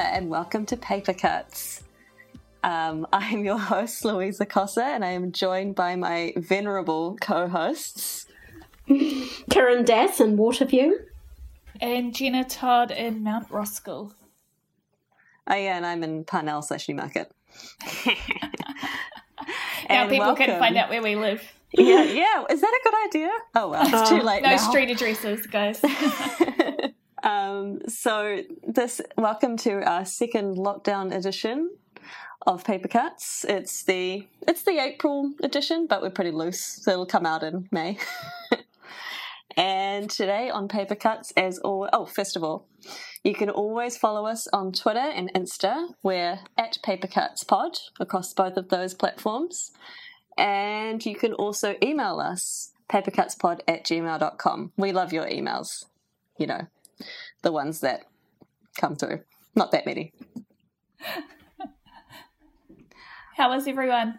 [0.00, 1.82] And welcome to Paper Cuts.
[2.62, 7.48] Um, I am your host, Louisa Kasza, and I am joined by my venerable co
[7.48, 8.26] hosts.
[8.88, 10.92] Kiran Dass in Waterview.
[11.80, 14.12] And Jenna Todd in Mount Roskill.
[15.48, 17.32] Oh, yeah, and I'm in Parnell slash Newmarket.
[18.06, 18.14] Now
[19.88, 21.42] And people can find out where we live.
[21.72, 22.44] Yeah, yeah.
[22.48, 23.30] Is that a good idea?
[23.56, 24.56] Oh, well, it's too late No now.
[24.58, 25.82] street addresses, guys.
[27.22, 31.70] Um, so this welcome to our second lockdown edition
[32.46, 33.44] of Paper Cuts.
[33.48, 37.68] It's the it's the April edition, but we're pretty loose, so it'll come out in
[37.72, 37.98] May.
[39.56, 42.68] and today on Paper Cuts, as all oh, first of all,
[43.24, 45.94] you can always follow us on Twitter and Insta.
[46.02, 49.72] We're at Paper Cuts Pod across both of those platforms.
[50.36, 54.72] And you can also email us, papercutspod at gmail.com.
[54.76, 55.86] We love your emails,
[56.38, 56.68] you know,
[57.42, 58.04] the ones that
[58.78, 59.20] come through.
[59.54, 60.12] Not that many.
[63.36, 64.18] How was everyone?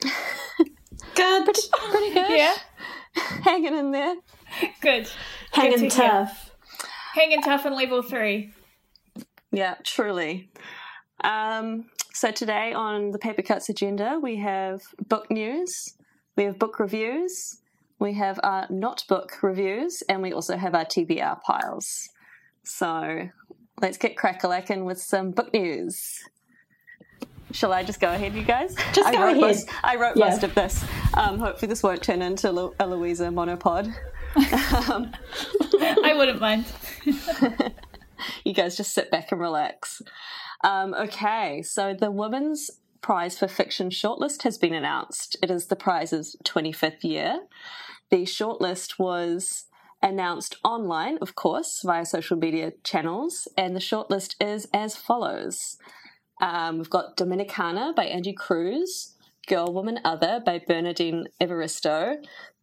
[1.14, 1.44] Good.
[1.90, 2.30] Pretty good.
[2.30, 2.54] Yeah?
[3.42, 4.16] Hanging in there.
[4.80, 5.08] Good.
[5.52, 6.10] Hanging Good to hear.
[6.10, 6.50] tough.
[7.14, 8.52] Hanging tough in level three.
[9.52, 10.50] Yeah, truly.
[11.22, 15.94] Um, so today on the Paper Cuts agenda, we have book news,
[16.36, 17.58] we have book reviews,
[18.04, 22.08] we have our not book reviews, and we also have our TBR piles.
[22.62, 23.28] So
[23.80, 26.20] let's get crackalacking with some book news.
[27.52, 28.74] Shall I just go ahead, you guys?
[28.92, 29.40] Just I go ahead.
[29.40, 30.28] Most, I wrote Yeah.
[30.28, 30.84] most of this.
[31.14, 33.86] Um, hopefully, this won't turn into Lu- a Louisa monopod.
[34.90, 35.12] um,
[35.82, 36.66] I wouldn't mind.
[38.44, 40.02] you guys just sit back and relax.
[40.62, 45.36] Um, okay, so the Women's Prize for Fiction shortlist has been announced.
[45.42, 47.40] It is the prize's 25th year.
[48.10, 49.66] The shortlist was
[50.02, 55.78] announced online, of course, via social media channels, and the shortlist is as follows.
[56.40, 59.14] Um, we've got Dominicana by Angie Cruz,
[59.46, 62.16] Girl, Woman, Other by Bernardine Evaristo,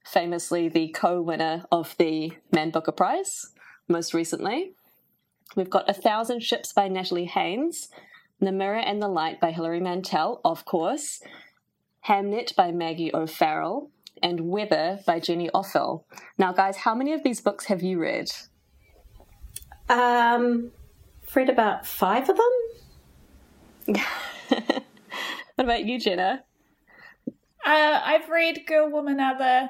[0.06, 3.48] famously the co-winner of the Man Booker Prize
[3.88, 4.74] most recently.
[5.56, 7.90] We've got A Thousand Ships by Natalie Haynes,
[8.40, 11.22] The Mirror and the Light by Hilary Mantel, of course,
[12.08, 16.04] Hamnet by Maggie O'Farrell, and Weather by Jenny Offill.
[16.38, 18.32] Now, guys, how many of these books have you read?
[19.90, 20.72] Um,
[21.28, 22.38] I've read about five of
[23.88, 23.96] them.
[25.62, 26.44] What about you, Jenna?
[27.28, 29.70] Uh, I've read Girl, Woman, Other,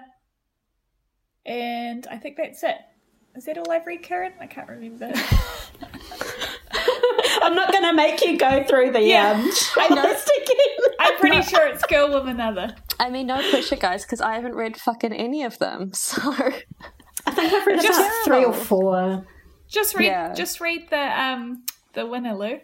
[1.45, 2.77] and I think that's it.
[3.35, 4.31] Is that all I've read, Kiran?
[4.39, 5.11] I can't remember.
[7.51, 9.31] I'm not going to make you go through the Yeah.
[9.31, 10.93] um, shortlist again.
[10.99, 12.75] I'm pretty sure it's Girl, Woman, Other.
[12.99, 15.91] I mean, no pressure, guys, because I haven't read fucking any of them.
[16.01, 16.21] So,
[17.27, 19.25] I think I've read Just about three or four.
[19.67, 20.33] Just read, Yeah.
[20.33, 21.63] just read the um
[21.93, 22.59] the winner, Lou.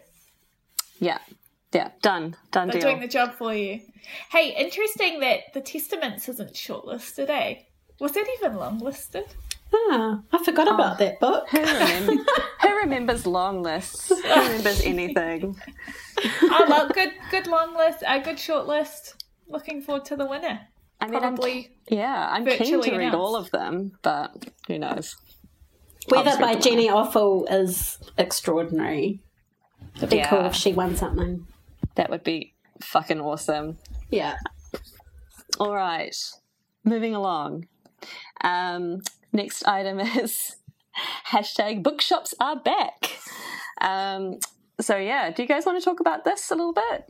[0.98, 1.18] yeah,
[1.72, 2.90] yeah, done, done They're deal.
[2.90, 3.80] doing the job for you.
[4.32, 7.56] Hey, interesting that the Testaments isn't shortlisted, eh?
[8.00, 9.26] Was that even longlisted?
[9.74, 11.48] Ah, I forgot about that book.
[11.50, 12.24] Who, remem-
[12.62, 14.08] who remembers long lists?
[14.08, 15.56] Who remembers anything?
[16.42, 19.24] oh, well, good, good long list, a good short list.
[19.48, 20.60] Looking forward to the winner.
[21.00, 21.70] I mean, I'm, Probably.
[21.88, 23.16] yeah, I'm keen virtually to read announced.
[23.18, 25.16] all of them, but who knows?
[26.08, 29.20] Weather just by Jenny Offill is extraordinary.
[29.96, 30.28] It'd be Yeah.
[30.30, 31.46] cool if she won something.
[31.94, 33.78] That would be fucking awesome.
[34.10, 34.36] Yeah.
[35.60, 36.14] All right,
[36.84, 37.66] moving along.
[38.42, 39.00] Um,
[39.32, 40.56] next item is
[41.26, 43.18] hashtag bookshops are back.
[43.80, 44.38] Um,
[44.80, 47.08] so yeah, do you guys want to talk about this a little bit?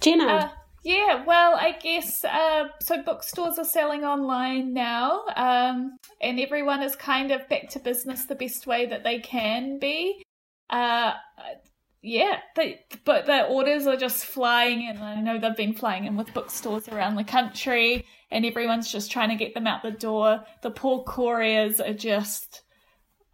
[0.00, 0.26] Jenna.
[0.26, 0.48] Uh,
[0.84, 3.02] Yeah, well, I guess uh, so.
[3.02, 8.34] Bookstores are selling online now, um, and everyone is kind of back to business the
[8.34, 10.22] best way that they can be.
[10.68, 11.14] Uh,
[12.02, 12.66] yeah, but
[13.06, 14.98] but the orders are just flying in.
[14.98, 18.04] I know they've been flying in with bookstores around the country,
[18.34, 20.44] and everyone's just trying to get them out the door.
[20.62, 22.62] The poor couriers are just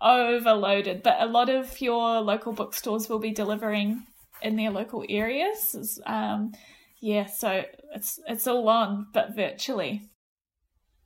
[0.03, 4.03] overloaded, but a lot of your local bookstores will be delivering
[4.43, 5.99] in their local areas.
[6.05, 6.53] Um,
[7.01, 7.65] yeah, so
[7.95, 10.03] it's it's all on, but virtually,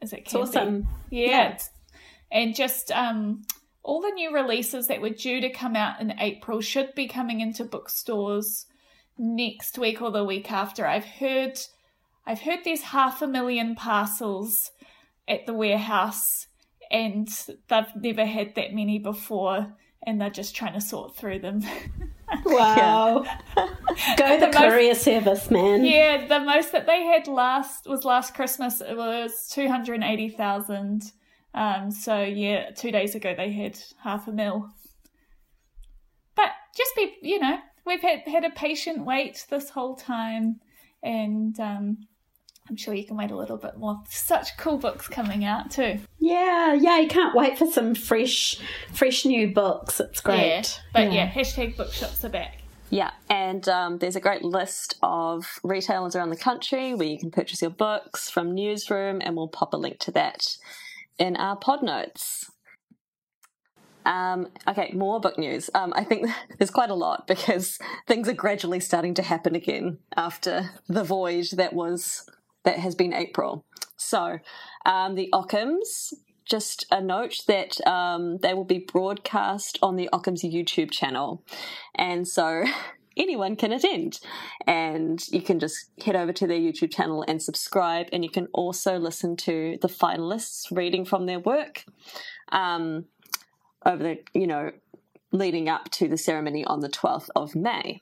[0.03, 0.89] as it can it's awesome.
[1.09, 1.19] be.
[1.19, 1.59] Yeah, yeah.
[2.33, 3.43] and just um,
[3.85, 7.41] all the new releases that were due to come out in April should be coming
[7.41, 8.67] into bookstores
[9.17, 10.85] next week or the week after.
[10.85, 11.61] I've heard
[12.27, 14.71] I've heard there's half a million parcels
[15.29, 16.47] at the warehouse
[16.91, 17.29] and
[17.69, 19.75] they've never had that many before
[20.07, 21.63] and they're just trying to sort through them.
[22.45, 23.25] wow.
[23.57, 25.85] Go the, the courier most, service, man.
[25.85, 28.81] Yeah, the most that they had last was last Christmas.
[28.81, 31.13] It was 280,000.
[31.55, 34.71] Um, so yeah, two days ago they had half a mil.
[36.35, 40.61] But just be, you know, we've had, had a patient wait this whole time
[41.03, 41.99] and um,
[42.69, 44.01] I'm sure you can wait a little bit more.
[44.09, 45.99] Such cool books coming out too.
[46.19, 48.59] Yeah, yeah, you can't wait for some fresh,
[48.93, 50.01] fresh new books.
[50.01, 50.49] It's great.
[50.49, 50.63] Yeah,
[50.93, 52.63] but yeah, yeah hashtag bookshops are back.
[52.89, 57.31] Yeah, and um, there's a great list of retailers around the country where you can
[57.31, 60.57] purchase your books from Newsroom, and we'll pop a link to that
[61.19, 62.51] in our pod notes.
[64.07, 65.71] Um, okay, more book news.
[65.75, 66.29] Um, I think
[66.59, 71.47] there's quite a lot because things are gradually starting to happen again after the void
[71.53, 72.29] that was
[72.65, 73.65] that has been April.
[73.97, 74.39] So,
[74.85, 76.13] um, the Ockhams,
[76.45, 81.43] just a note that um, they will be broadcast on the Ockhams YouTube channel.
[81.95, 82.65] And so
[83.17, 84.21] anyone can attend.
[84.67, 88.09] And you can just head over to their YouTube channel and subscribe.
[88.13, 91.85] And you can also listen to the finalists reading from their work
[92.51, 93.07] um,
[93.87, 94.71] over the, you know,
[95.33, 98.01] leading up to the ceremony on the 12th of May.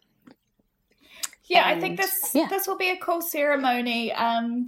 [1.52, 2.46] Yeah, and, I think this yeah.
[2.48, 4.10] this will be a cool ceremony.
[4.12, 4.66] Um,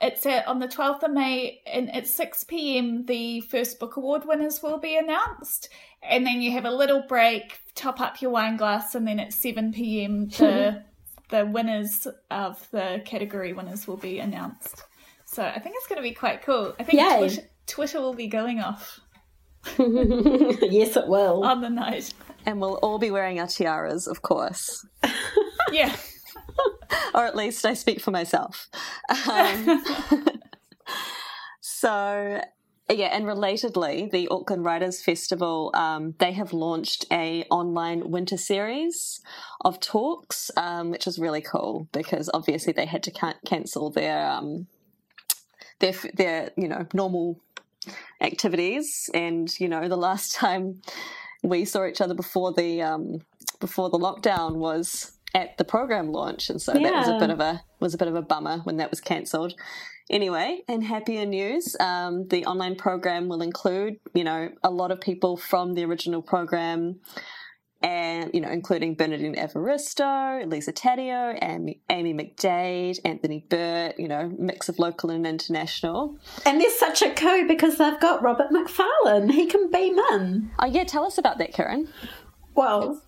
[0.00, 4.24] it's at, on the 12th of May, and at 6 p.m., the first book award
[4.24, 5.68] winners will be announced.
[6.02, 9.32] And then you have a little break, top up your wine glass, and then at
[9.32, 10.84] 7 p.m., the,
[11.30, 14.84] the winners of the category winners will be announced.
[15.24, 16.74] So I think it's going to be quite cool.
[16.78, 19.00] I think Twitter, Twitter will be going off.
[19.78, 21.44] yes, it will.
[21.44, 22.14] On the night.
[22.46, 24.86] And we'll all be wearing our tiaras, of course.
[25.72, 25.96] yeah.
[27.14, 28.68] or at least I speak for myself.
[29.28, 29.84] Um,
[31.60, 32.40] so,
[32.90, 39.20] yeah, and relatedly, the Auckland Writers Festival um, they have launched a online winter series
[39.62, 44.26] of talks, um, which is really cool because obviously they had to can- cancel their
[44.26, 44.66] um,
[45.80, 47.40] their their you know normal
[48.20, 50.80] activities, and you know the last time
[51.42, 53.20] we saw each other before the um,
[53.60, 56.90] before the lockdown was at the program launch, and so yeah.
[56.90, 59.00] that was a bit of a was a bit of a bummer when that was
[59.00, 59.54] cancelled.
[60.10, 65.00] Anyway, and happier news, um, the online program will include, you know, a lot of
[65.00, 66.98] people from the original program,
[67.82, 74.34] and you know, including Bernardine Evaristo, Lisa Taddeo, and Amy McDaid, Anthony Byrt, you know,
[74.38, 76.18] mix of local and international.
[76.44, 79.28] And there's such a coup because they've got Robert Macfarlane.
[79.28, 80.50] He can beam in.
[80.58, 81.86] Oh yeah, tell us about that, Kiran.
[82.56, 83.00] Well,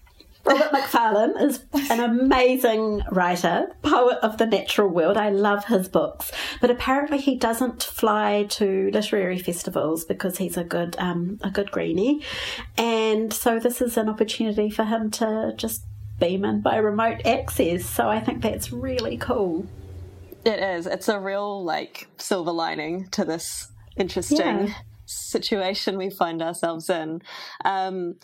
[0.45, 5.17] Robert Macfarlane is an amazing writer, poet of the natural world.
[5.17, 10.65] I love his books, but apparently he doesn't fly to literary festivals because he's a
[10.65, 12.23] good um, a good greenie,
[12.77, 15.85] and so this is an opportunity for him to just
[16.19, 17.85] beam in by remote access.
[17.85, 19.67] So I think that's really cool.
[20.45, 20.87] It is.
[20.87, 24.75] It's a real like silver lining to this interesting yeah.
[25.07, 27.23] situation we find ourselves in.
[27.65, 28.17] Um,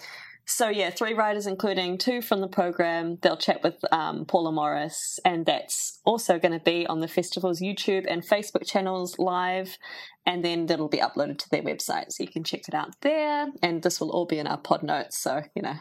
[0.47, 3.19] so yeah, three writers, including two from the program.
[3.21, 7.61] They'll chat with um, Paula Morris, and that's also going to be on the festival's
[7.61, 9.77] YouTube and Facebook channels live,
[10.25, 13.49] and then that'll be uploaded to their website, so you can check it out there.
[13.61, 15.77] And this will all be in our pod notes, so you know,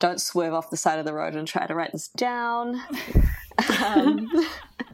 [0.00, 2.82] don't swerve off the side of the road and try to write this down.
[3.84, 4.28] um,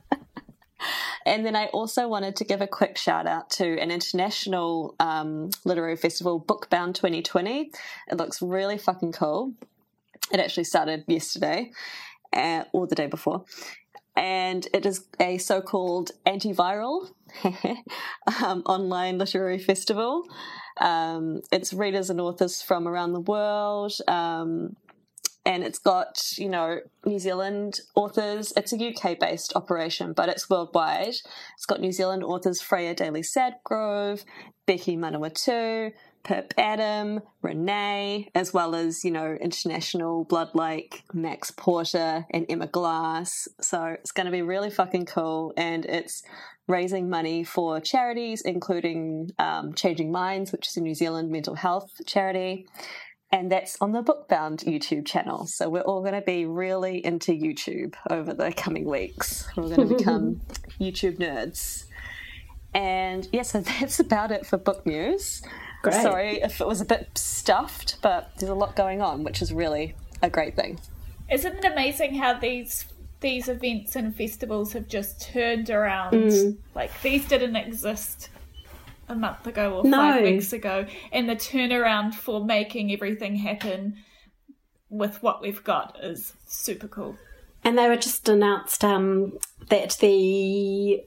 [1.26, 5.50] and then I also wanted to give a quick shout out to an international um,
[5.64, 7.71] literary festival, Bookbound 2020.
[8.09, 9.54] It looks really fucking cool.
[10.33, 11.71] It actually started yesterday
[12.33, 13.45] uh, or the day before.
[14.16, 17.09] And it is a so called antiviral
[18.43, 20.23] um, online literary festival.
[20.81, 23.93] Um, it's readers and authors from around the world.
[24.07, 24.76] Um,
[25.47, 28.53] and it's got, you know, New Zealand authors.
[28.57, 31.09] It's a UK based operation, but it's worldwide.
[31.09, 34.25] It's got New Zealand authors Freya Daly Sadgrove,
[34.67, 42.25] Becky Manawatu, Pip Adam, Renee, as well as, you know, international blood like Max Porter
[42.31, 43.47] and Emma Glass.
[43.61, 45.53] So it's going to be really fucking cool.
[45.59, 46.23] And it's
[46.67, 51.91] raising money for charities, including um, Changing Minds, which is a New Zealand mental health
[52.07, 52.67] charity.
[53.33, 55.47] And that's on the Bookbound YouTube channel.
[55.47, 59.47] So we're all going to be really into YouTube over the coming weeks.
[59.57, 60.40] We're going to become
[60.81, 61.87] YouTube nerds.
[62.75, 65.43] And yeah, so that's about it for book news.
[65.83, 66.02] Great.
[66.02, 69.52] Sorry if it was a bit stuffed, but there's a lot going on, which is
[69.52, 70.78] really a great thing.
[71.31, 72.87] Isn't it amazing how these
[73.21, 76.12] these events and festivals have just turned around?
[76.12, 76.57] Mm.
[76.75, 78.28] Like these didn't exist
[79.08, 79.96] a month ago or No.
[79.96, 83.96] five weeks ago, and the turnaround for making everything happen
[84.88, 87.16] with what we've got is super cool.
[87.62, 89.38] And they were just announced um,
[89.70, 91.02] that the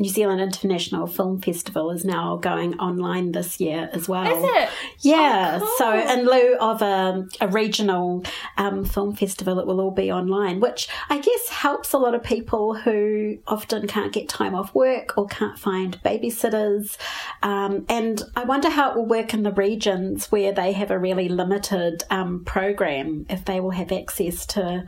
[0.00, 4.24] New Zealand International Film Festival is now going online this year as well.
[4.24, 4.70] Is it?
[5.00, 5.58] Yeah.
[5.62, 5.76] Oh, cool.
[5.76, 8.24] So in lieu of a, a regional
[8.56, 12.22] um, film festival, it will all be online, which I guess helps a lot of
[12.22, 16.96] people who often can't get time off work or can't find babysitters.
[17.42, 20.98] Um, and I wonder how it will work in the regions where they have a
[20.98, 24.86] really limited um, program, if they will have access to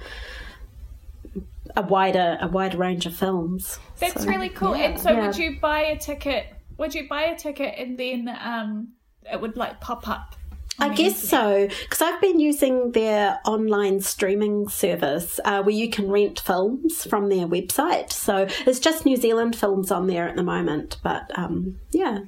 [1.76, 3.78] a wider a wider range of films.
[3.98, 4.76] That's So, really cool.
[4.76, 4.84] yeah.
[4.90, 5.26] And so, Yeah.
[5.26, 6.46] would you buy a ticket?
[6.78, 8.88] Would you buy a ticket and then um,
[9.30, 10.34] it would like pop up?
[10.78, 16.10] I guess so, because I've been using their online streaming service uh, where you can
[16.10, 18.10] rent films from their website.
[18.10, 22.20] So it's just New Zealand films on there at the moment, but um, yeah.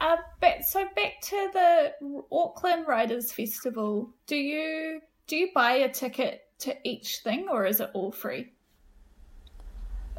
[0.00, 1.92] Uh, but so back to the
[2.30, 4.10] Auckland Writers Festival.
[4.26, 8.52] Do you do you buy a ticket to each thing, or is it all free?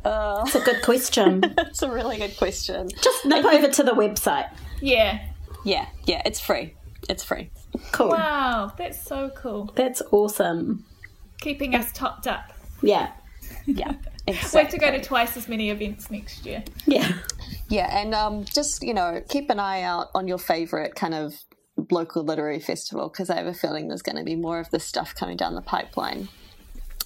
[0.06, 1.42] Uh, That's a good question.
[1.56, 2.90] that's a really good question.
[3.02, 4.50] just nip over to the website.
[4.82, 5.20] Yeah.
[5.66, 6.74] Yeah, yeah, it's free.
[7.10, 7.50] It's free.
[7.92, 8.10] Cool.
[8.10, 9.72] Wow, that's so cool.
[9.76, 10.86] That's awesome.
[11.42, 12.54] Keeping us topped up.
[12.82, 13.12] Yeah.
[13.66, 13.94] Yeah,
[14.28, 14.60] We exactly.
[14.62, 16.64] have to go to twice as many events next year.
[16.86, 17.12] Yeah.
[17.68, 21.34] Yeah, and um, just you know, keep an eye out on your favorite kind of
[21.92, 24.86] local literary festival because I have a feeling there's going to be more of this
[24.86, 26.30] stuff coming down the pipeline.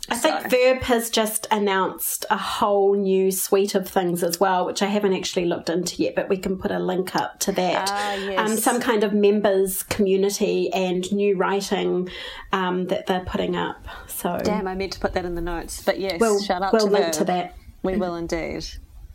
[0.10, 4.66] I think So- Verb has just announced a whole new suite of things as well,
[4.66, 7.54] which I haven't actually looked into yet, but we can put a link up to
[7.54, 7.90] that.
[7.92, 8.38] Ah, yes.
[8.40, 12.10] um, some kind of members community and new writing
[12.52, 13.86] um, that they're putting up.
[14.08, 16.74] So Damn, I meant to put that in the notes, but yes, we'll, shout out
[16.74, 17.14] we'll to link Verb.
[17.14, 17.56] to that.
[17.82, 18.66] We will indeed.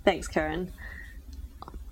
[0.04, 0.70] Thanks, Kiran.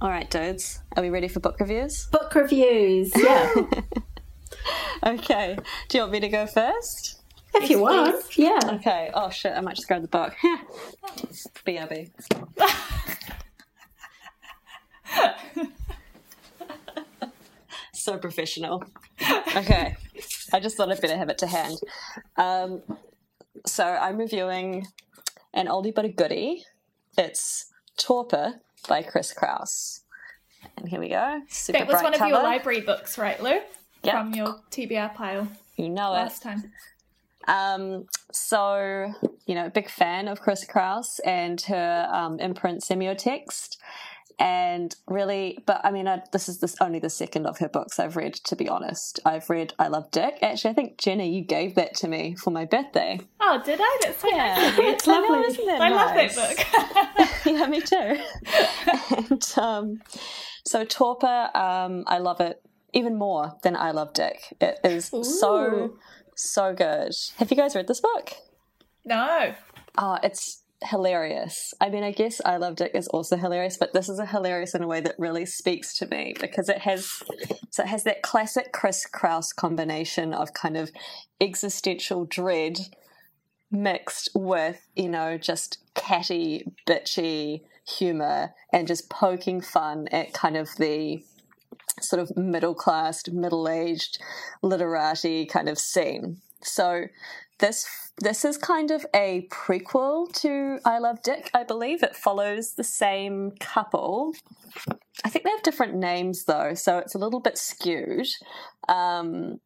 [0.01, 2.07] All right, dudes, are we ready for book reviews?
[2.07, 3.53] Book reviews, yeah,
[5.05, 5.57] Okay.
[5.89, 7.16] Do you want me to go first?
[7.63, 8.59] If you want, yeah.
[8.75, 9.11] Okay.
[9.15, 9.53] Oh shit!
[9.53, 10.35] I might just grab the book.
[11.67, 12.11] BRB.
[17.93, 18.85] so professional.
[19.57, 19.97] Okay.
[20.53, 21.79] I just thought I'd better have it to hand.
[22.37, 22.83] Um,
[23.65, 24.87] so I'm reviewing
[25.55, 26.65] an oldie but a goodie.
[27.19, 30.03] It's Torpor by Chris Kraus.
[30.77, 31.41] And here we go.
[31.49, 32.31] Super That was bright one of cover.
[32.31, 33.61] your library books, right, Lou?
[34.03, 34.15] Yep.
[34.15, 36.17] From your TBR pile You know it.
[36.17, 36.73] last time.
[37.47, 39.13] Um, so,
[39.47, 43.77] you know, big fan of Chris Kraus and her um, imprint semiotext.
[44.39, 47.99] And really, but I mean, I, this is this only the second of her books
[47.99, 49.19] I've read, to be honest.
[49.25, 50.35] I've read I Love Dick.
[50.43, 53.19] Actually, I think, Jenny, you gave that to me for my birthday.
[53.41, 53.99] Oh, did I?
[54.03, 54.79] That's so Yeah, nice.
[54.79, 55.39] it's lovely.
[55.39, 56.37] isn't it I love nice?
[56.37, 56.57] that
[57.17, 57.47] book.
[57.47, 58.19] yeah, me too.
[59.31, 60.03] and um,
[60.67, 62.61] so Torpor, um, I love it
[62.93, 64.55] even more than I Love Dick.
[64.61, 65.25] It is Ooh.
[65.25, 65.95] so
[66.75, 67.13] good.
[67.37, 68.33] Have you guys read this book?
[69.05, 69.55] no.
[69.99, 71.73] Oh, it's hilarious.
[71.81, 74.75] I mean, I guess I Love Dick is also hilarious, but this is a hilarious
[74.75, 77.23] in a way that really speaks to me because it has
[77.71, 80.91] so it has that classic Chris Kraus combination of kind of
[81.41, 82.79] existential dread
[83.71, 90.69] mixed with, you know, just catty, bitchy humor and just poking fun at kind of
[90.77, 91.23] the
[92.01, 94.19] sort of middle class, middle aged
[94.63, 96.39] literati kind of scene.
[96.63, 97.05] So
[97.59, 97.87] this
[98.19, 102.03] this is kind of a prequel to I Love Dick, I believe.
[102.03, 104.33] It follows the same couple.
[105.25, 108.29] I think they have different names though, so it's a little bit skewed.
[108.89, 109.61] Um,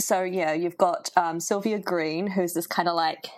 [0.00, 3.30] so yeah, you've got um, Sylvia Green, who's this kind of like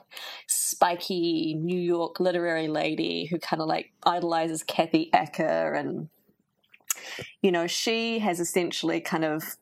[0.47, 6.09] spiky New York literary lady who kind of like idolizes Kathy Acker, and
[7.43, 9.57] you know she has essentially kind of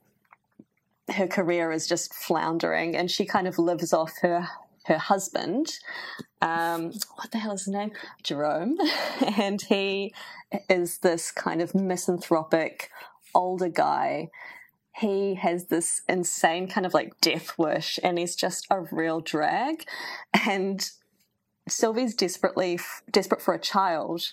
[1.09, 4.49] her career is just floundering, and she kind of lives off her
[4.87, 5.79] her husband.
[6.41, 7.93] Um, what the hell is his name?
[8.23, 8.79] Jerome,
[9.37, 10.13] and he
[10.69, 12.91] is this kind of misanthropic
[13.35, 14.29] older guy.
[14.95, 19.85] He has this insane kind of like death wish, and he's just a real drag.
[20.47, 20.89] And
[21.69, 22.79] Sylvie's desperately
[23.11, 24.33] desperate for a child,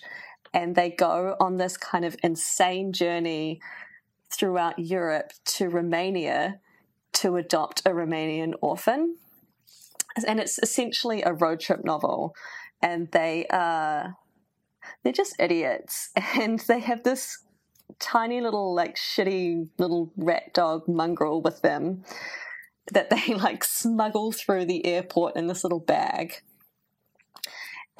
[0.52, 3.60] and they go on this kind of insane journey
[4.32, 6.60] throughout Europe to Romania
[7.12, 9.16] to adopt a Romanian orphan.
[10.26, 12.34] And it's essentially a road trip novel.
[12.82, 14.16] And they are,
[15.02, 16.10] they're just idiots.
[16.40, 17.44] And they have this
[17.98, 22.04] tiny little, like, shitty little rat dog mongrel with them
[22.92, 26.42] that they, like, smuggle through the airport in this little bag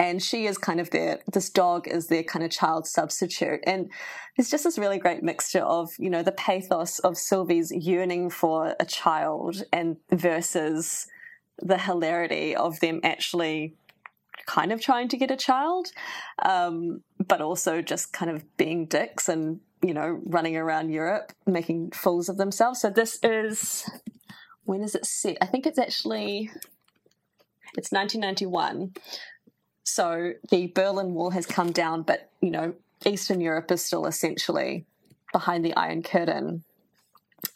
[0.00, 3.61] and she is kind of their this dog is their kind of child substitute.
[3.66, 3.90] And
[4.35, 8.75] there's just this really great mixture of you know the pathos of sylvie's yearning for
[8.80, 11.07] a child and versus
[11.59, 13.75] the hilarity of them actually
[14.47, 15.88] kind of trying to get a child
[16.42, 21.90] um, but also just kind of being dicks and you know running around europe making
[21.90, 22.80] fools of themselves.
[22.80, 23.85] So this is
[24.64, 25.37] when is it set?
[25.42, 26.50] I think it's actually
[27.76, 28.95] it's 1991
[29.90, 34.87] so the Berlin Wall has come down, but you know, Eastern Europe is still essentially
[35.32, 36.64] behind the Iron Curtain.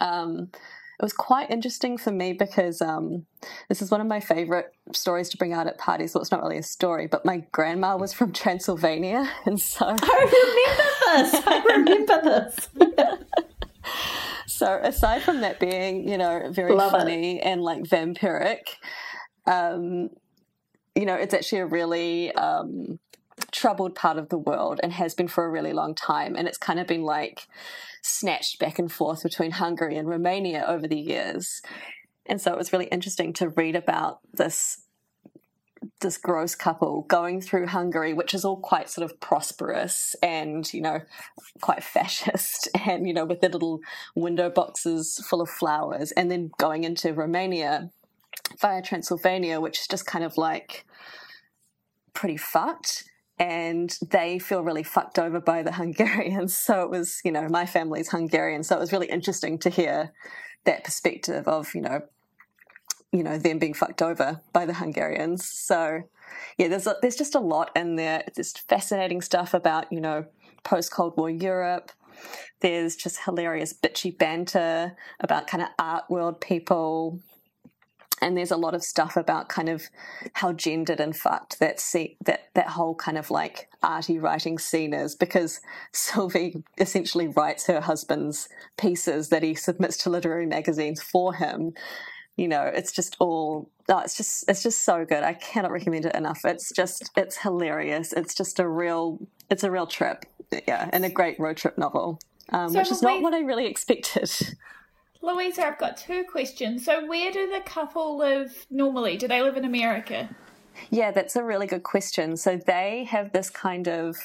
[0.00, 0.50] Um,
[0.98, 3.26] it was quite interesting for me because um,
[3.68, 6.14] this is one of my favorite stories to bring out at parties.
[6.14, 9.96] Well, it's not really a story, but my grandma was from Transylvania, and so I
[11.14, 11.42] remember this.
[11.46, 12.68] I remember this.
[14.46, 17.42] so aside from that being, you know, very Love funny it.
[17.42, 18.76] and like vampiric,
[19.46, 20.10] um,
[20.94, 22.98] you know, it's actually a really um,
[23.50, 26.36] troubled part of the world and has been for a really long time.
[26.36, 27.46] And it's kind of been like
[28.02, 31.60] snatched back and forth between Hungary and Romania over the years.
[32.26, 34.80] And so it was really interesting to read about this
[36.00, 40.80] this gross couple going through Hungary, which is all quite sort of prosperous and, you
[40.80, 41.00] know,
[41.60, 43.80] quite fascist and, you know, with their little
[44.14, 47.90] window boxes full of flowers, and then going into Romania
[48.60, 50.84] via Transylvania, which is just kind of like
[52.12, 53.04] pretty fucked.
[53.38, 56.56] And they feel really fucked over by the Hungarians.
[56.56, 58.62] So it was, you know, my family's Hungarian.
[58.62, 60.12] So it was really interesting to hear
[60.64, 62.02] that perspective of, you know,
[63.12, 65.48] you know, them being fucked over by the Hungarians.
[65.48, 66.02] So
[66.58, 68.24] yeah, there's a, there's just a lot in there.
[68.26, 70.26] It's just fascinating stuff about, you know,
[70.64, 71.92] post Cold War Europe.
[72.60, 77.20] There's just hilarious bitchy banter about kind of art world people,
[78.20, 79.88] and there's a lot of stuff about kind of
[80.34, 81.82] how gendered and fucked that
[82.24, 85.60] that that whole kind of like arty writing scene is because
[85.92, 91.74] Sylvie essentially writes her husband's pieces that he submits to literary magazines for him.
[92.36, 95.22] You know, it's just all oh, it's just it's just so good.
[95.22, 96.40] I cannot recommend it enough.
[96.44, 98.12] It's just it's hilarious.
[98.12, 100.24] It's just a real it's a real trip.
[100.68, 102.20] Yeah, and a great road trip novel.
[102.50, 104.30] Um, so which is not what I really expected.
[105.24, 106.84] Louisa, I've got two questions.
[106.84, 109.16] So, where do the couple live normally?
[109.16, 110.28] Do they live in America?
[110.90, 112.36] Yeah, that's a really good question.
[112.36, 114.16] So, they have this kind of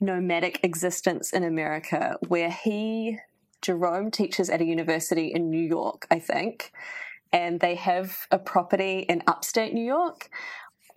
[0.00, 3.18] nomadic existence in America where he,
[3.60, 6.72] Jerome, teaches at a university in New York, I think,
[7.32, 10.28] and they have a property in upstate New York.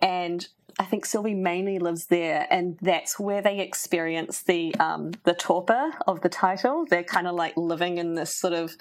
[0.00, 0.46] And
[0.78, 5.92] I think Sylvie mainly lives there, and that's where they experience the um, the torpor
[6.06, 6.84] of the title.
[6.88, 8.76] They're kind of like living in this sort of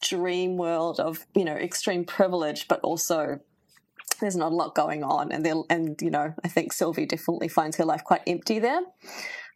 [0.00, 3.38] dream world of you know extreme privilege, but also
[4.20, 7.48] there's not a lot going on, and they and you know I think Sylvie definitely
[7.48, 8.80] finds her life quite empty there.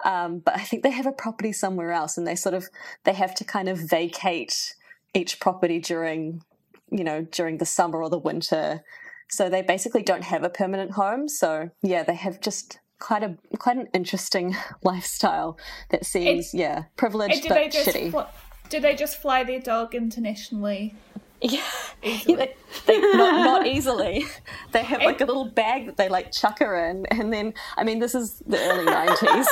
[0.05, 2.69] Um, but I think they have a property somewhere else, and they sort of
[3.03, 4.77] they have to kind of vacate
[5.15, 6.45] each property during
[6.93, 8.85] you know during the summer or the winter
[9.33, 11.27] so they basically don't have a permanent home.
[11.27, 17.49] So yeah, they have just quite a quite an interesting lifestyle that seems yeah privileged
[17.49, 18.11] but shitty.
[18.11, 18.31] Fl-
[18.69, 20.95] do they just fly their dog internationally?
[21.41, 21.61] Yeah,
[22.03, 22.55] yeah they,
[22.87, 24.25] they, not, not easily.
[24.71, 27.85] They have like a little bag that they like chuck her in, and then I
[27.85, 29.49] mean, this is the early nineties.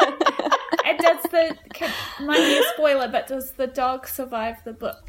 [0.84, 1.56] and does the
[2.24, 5.08] might be a spoiler, but does the dog survive the book?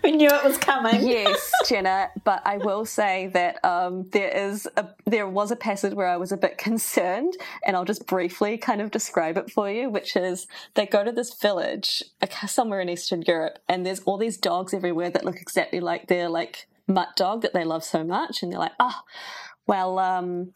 [0.04, 1.06] we knew it was coming.
[1.06, 2.10] yes, Jenna.
[2.24, 6.16] But I will say that um, there is a there was a passage where I
[6.16, 7.34] was a bit concerned,
[7.64, 9.90] and I'll just briefly kind of describe it for you.
[9.90, 12.02] Which is they go to this village
[12.46, 16.28] somewhere in Eastern Europe, and there's all these dogs everywhere that look exactly like their
[16.28, 19.00] like mutt dog that they love so much, and they're like, oh,
[19.66, 20.52] well, um,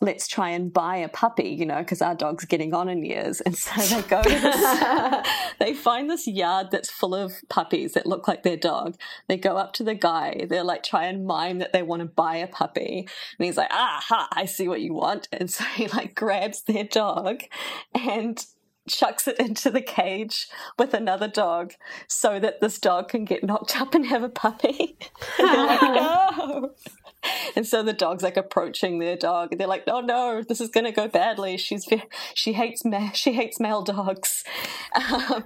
[0.00, 3.40] let's try and buy a puppy, you know, because our dog's getting on in years.
[3.40, 5.28] And so they go to this,
[5.58, 8.96] they find this yard that's full of puppies that look like their dog.
[9.26, 12.06] They go up to the guy, they're like, try and mime that they want to
[12.06, 13.08] buy a puppy.
[13.38, 15.28] And he's like, ah, ha, I see what you want.
[15.32, 17.42] And so he like grabs their dog
[17.94, 18.44] and
[18.88, 21.72] chucks it into the cage with another dog
[22.06, 24.98] so that this dog can get knocked up and have a puppy.
[25.38, 26.70] and they're like, no.
[27.56, 30.68] And so the dog's like approaching their dog, and they're like, "Oh no, this is
[30.68, 31.56] going to go badly.
[31.56, 31.88] She's
[32.34, 34.44] she hates ma- she hates male dogs."
[34.94, 35.44] Um,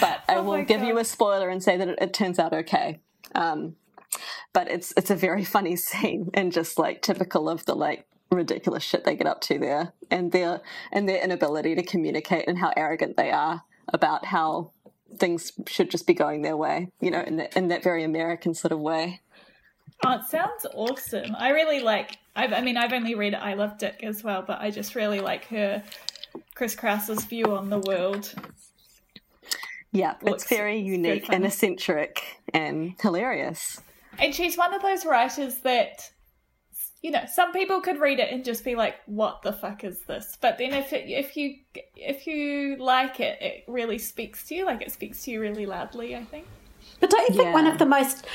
[0.00, 0.88] but I Oh will give God.
[0.88, 3.00] you a spoiler and say that it, it turns out okay.
[3.34, 3.76] Um,
[4.52, 8.82] but it's it's a very funny scene and just like typical of the like ridiculous
[8.82, 10.60] shit they get up to there and their
[10.92, 14.70] and their inability to communicate and how arrogant they are about how
[15.18, 18.54] things should just be going their way you know in that in that very american
[18.54, 19.20] sort of way
[20.04, 21.34] Oh, it sounds awesome.
[21.38, 22.18] I really like.
[22.34, 25.20] I've, I mean, I've only read I Love Dick as well, but I just really
[25.20, 25.82] like her,
[26.54, 28.32] Chris Kraus's view on the world.
[29.92, 31.36] yeah Looks it's very very unique funny.
[31.36, 32.22] and eccentric
[32.54, 33.80] and hilarious
[34.18, 36.10] And she's one of those writers that,
[37.02, 40.00] you know, some people could read it and just be like, "What the fuck is
[40.06, 41.56] this?" But then if it, if you
[41.96, 44.64] if you like it, it really speaks to you.
[44.64, 46.14] Like it speaks to you really loudly.
[46.16, 46.46] I think.
[47.00, 48.26] But don't you think one of the most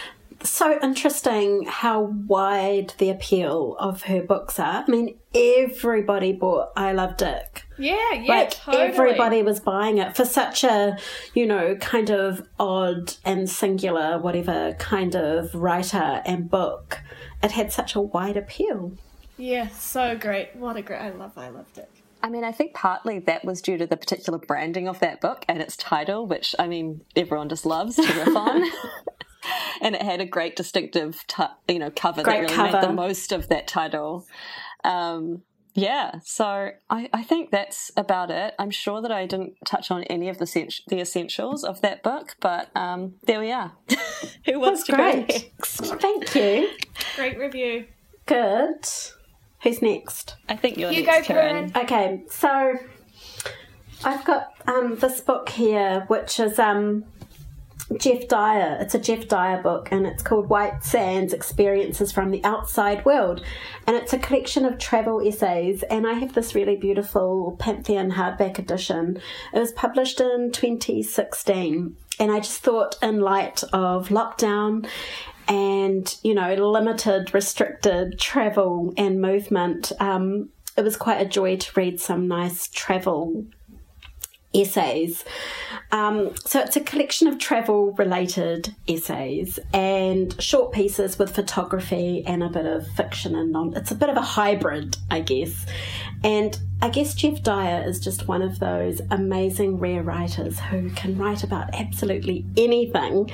[0.43, 4.83] so interesting how wide the appeal of her books are?
[4.87, 7.65] I mean, everybody bought I Love Dick.
[7.77, 8.83] Yeah, yeah, like totally.
[8.83, 10.97] everybody was buying it for such a,
[11.33, 17.01] you know, kind of odd and singular, whatever kind of writer and book.
[17.43, 18.93] It had such a wide appeal.
[19.37, 20.55] Yeah, so great.
[20.55, 20.99] What a great.
[20.99, 21.37] I love.
[21.37, 21.89] I loved it.
[22.23, 25.45] I mean, I think partly that was due to the particular branding of that book
[25.47, 28.63] and its title, which I mean, everyone just loves to riff on.
[29.81, 32.81] and it had a great distinctive, ti you know, cover Great that really cover.
[32.81, 34.25] made the most of that title.
[34.83, 38.55] Um, yeah, so I, I think that's about it.
[38.57, 42.01] I'm sure that I didn't touch on any of the sen- the essentials of that
[42.01, 43.73] book, but um, there we are.
[44.45, 45.27] Who wants That's to go great.
[45.29, 45.85] next?
[46.01, 46.69] Thank you.
[47.15, 47.85] Great review.
[48.25, 48.87] Good.
[49.61, 50.35] Who's next?
[50.49, 51.71] I think you're You next, go, Kiran.
[51.71, 51.83] Kiran.
[51.83, 52.73] Okay, so
[54.03, 57.05] I've got um, this book here, which is um,
[57.95, 58.77] Geoff Dyer.
[58.81, 63.41] It's a Geoff Dyer book, and it's called White Sands Experiences from the Outside World.
[63.85, 65.83] And it's a collection of travel essays.
[65.83, 69.21] And I have this really beautiful Pantheon hardback edition.
[69.53, 71.95] It was published in 2016.
[72.19, 74.87] And I just thought, in light of lockdown
[75.47, 81.71] and, you know, limited, restricted travel and movement, um, it was quite a joy to
[81.75, 83.45] read some nice travel
[84.53, 85.23] essays.
[85.91, 92.43] Um, so it's a collection of travel related essays and short pieces with photography and
[92.43, 93.75] a bit of fiction and non.
[93.75, 95.65] It's a bit of a hybrid, I guess.
[96.23, 101.17] And I guess Geoff Dyer is just one of those amazing rare writers who can
[101.17, 103.29] write about absolutely anything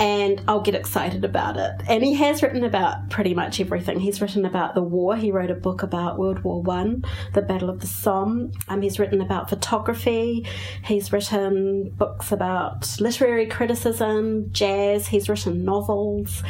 [0.00, 1.82] and I'll get excited about it.
[1.88, 4.00] And he has written about pretty much everything.
[4.00, 5.16] He's written about the war.
[5.16, 8.52] He wrote a book about World War One, the Battle of the Somme.
[8.68, 10.46] Um, he's written about photography.
[10.84, 15.06] He's written books about literary criticism, jazz.
[15.06, 16.42] He's written novels.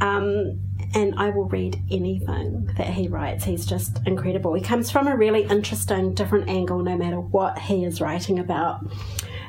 [0.00, 0.60] Um,
[0.94, 3.44] and I will read anything that he writes.
[3.44, 4.54] He's just incredible.
[4.54, 8.86] He comes from a really interesting, different angle no matter what he is writing about.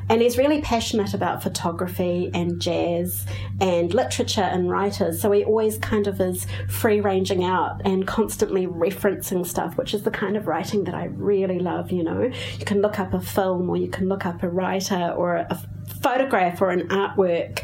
[0.10, 3.26] And he's really passionate about photography and jazz
[3.60, 5.22] and literature and writers.
[5.22, 10.04] So he always kind of is free ranging out and constantly referencing stuff, which is
[10.04, 11.92] the kind of writing that I really love.
[11.92, 15.14] You know, you can look up a film or you can look up a writer
[15.18, 15.62] or a
[16.02, 17.64] photograph or an artwork.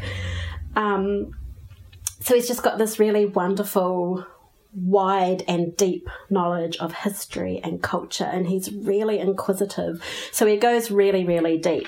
[0.76, 1.34] Um,
[2.20, 4.26] so he's just got this really wonderful
[4.74, 10.02] wide and deep knowledge of history and culture and he's really inquisitive
[10.32, 11.86] so he goes really really deep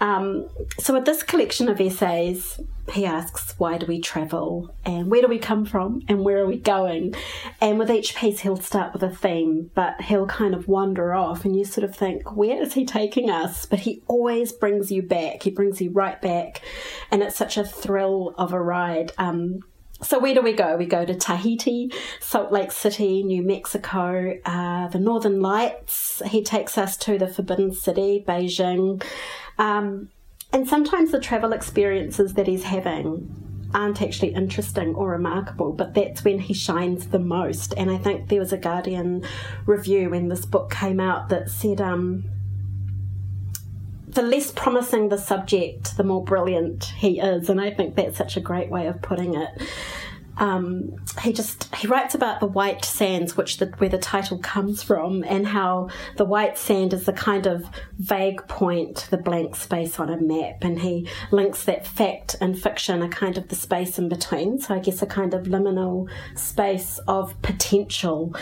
[0.00, 2.60] um, so with this collection of essays
[2.92, 6.46] he asks why do we travel and where do we come from and where are
[6.46, 7.14] we going
[7.60, 11.44] and with each piece he'll start with a theme but he'll kind of wander off
[11.44, 15.02] and you sort of think where is he taking us but he always brings you
[15.02, 16.60] back he brings you right back
[17.10, 19.60] and it's such a thrill of a ride um,
[20.02, 20.76] so where do we go?
[20.76, 26.20] We go to Tahiti, Salt Lake City, New Mexico, uh, the Northern Lights.
[26.26, 29.02] He takes us to the Forbidden City, Beijing.
[29.58, 30.10] Um,
[30.52, 36.22] and sometimes the travel experiences that he's having aren't actually interesting or remarkable, but that's
[36.24, 37.74] when he shines the most.
[37.76, 39.24] And I think there was a Guardian
[39.66, 42.24] review when this book came out that said, um,
[44.06, 47.50] the less promising the subject, the more brilliant he is.
[47.50, 49.48] And I think that's such a great way of putting it.
[50.38, 54.82] Um, he just he writes about the white sands, which the, where the title comes
[54.82, 57.66] from, and how the white sand is the kind of
[57.98, 63.02] vague point, the blank space on a map, and he links that fact and fiction
[63.02, 64.58] are kind of the space in between.
[64.58, 68.34] So I guess a kind of liminal space of potential.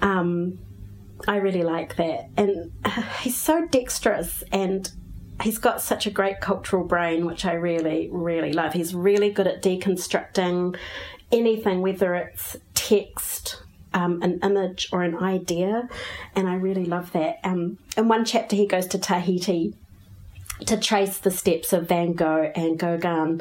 [0.00, 0.58] Um,
[1.26, 2.72] I really like that, and
[3.22, 4.90] he's so dexterous and
[5.42, 8.72] he's got such a great cultural brain, which I really, really love.
[8.72, 10.76] He's really good at deconstructing
[11.32, 13.62] anything, whether it's text,
[13.92, 15.88] um, an image, or an idea,
[16.34, 17.40] and I really love that.
[17.44, 19.74] Um, in one chapter, he goes to Tahiti
[20.66, 23.40] to trace the steps of Van Gogh and Gauguin,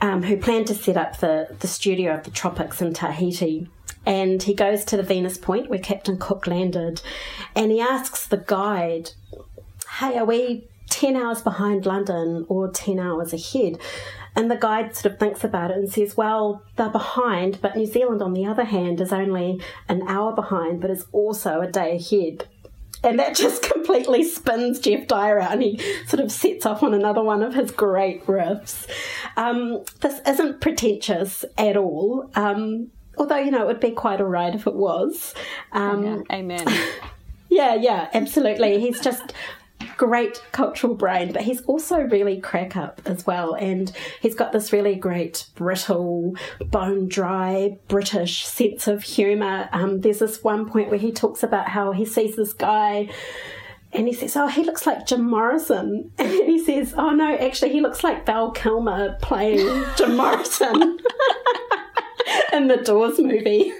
[0.00, 3.68] um, who planned to set up the, the studio of the tropics in Tahiti.
[4.04, 7.02] And he goes to the Venus Point where Captain Cook landed,
[7.54, 9.10] and he asks the guide,
[9.98, 13.78] Hey, are we 10 hours behind London or 10 hours ahead?
[14.36, 17.86] And the guide sort of thinks about it and says, well, they're behind, but New
[17.86, 21.96] Zealand, on the other hand, is only an hour behind, but is also a day
[21.96, 22.46] ahead.
[23.02, 26.92] And that just completely spins Geoff Dyer out, and he sort of sets off on
[26.92, 28.86] another one of his great riffs.
[29.38, 34.26] Um, this isn't pretentious at all, um, although, you know, it would be quite all
[34.26, 35.34] right if it was.
[35.72, 36.66] Um, yeah, amen.
[37.48, 38.80] yeah, yeah, absolutely.
[38.80, 39.32] He's just
[39.96, 43.54] great cultural brain, but he's also really crack up as well.
[43.54, 46.34] And he's got this really great, brittle,
[46.66, 49.68] bone dry British sense of humour.
[49.72, 53.08] Um, there's this one point where he talks about how he sees this guy
[53.92, 56.10] and he says, Oh, he looks like Jim Morrison.
[56.18, 60.98] And he says, Oh, no, actually, he looks like Val Kilmer playing Jim Morrison
[62.52, 63.72] in the Doors movie.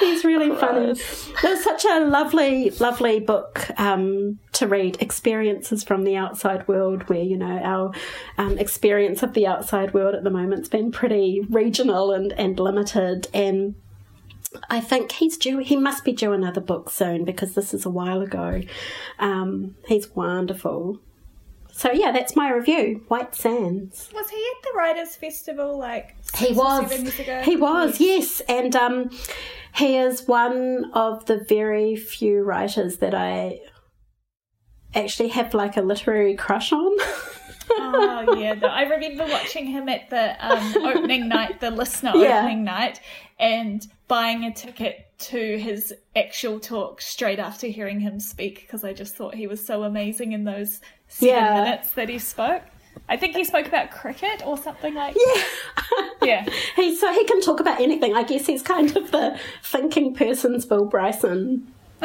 [0.00, 0.90] He's really funny.
[0.90, 5.00] It's such a lovely, lovely book um, to read.
[5.00, 7.92] Experiences from the outside world, where you know our
[8.38, 13.28] um, experience of the outside world at the moment's been pretty regional and and limited,
[13.34, 13.74] and
[14.70, 15.58] I think he's due.
[15.58, 18.62] He must be due another book soon because this is a while ago.
[19.18, 21.00] Um, he's wonderful.
[21.76, 23.02] So yeah, that's my review.
[23.08, 24.08] White Sands.
[24.14, 26.92] Was he at the Writers' Festival like he was?
[27.42, 29.10] He was, yes, and um,
[29.74, 33.58] he is one of the very few writers that I
[34.94, 36.96] actually have like a literary crush on.
[37.70, 42.38] oh yeah, I remember watching him at the um, opening night, the listener yeah.
[42.38, 43.00] opening night,
[43.40, 48.92] and buying a ticket to his actual talk straight after hearing him speak because I
[48.92, 51.64] just thought he was so amazing in those seven yeah.
[51.64, 52.62] minutes that he spoke.
[53.08, 55.42] I think he spoke about cricket or something like yeah.
[56.22, 56.48] yeah.
[56.76, 58.14] he so he can talk about anything.
[58.14, 61.72] I guess he's kind of the thinking person's Bill Bryson.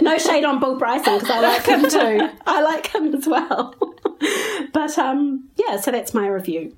[0.00, 2.30] no shade on Bill Bryson because I like him too.
[2.46, 3.74] I like him as well.
[4.72, 6.76] but um, yeah, so that's my review.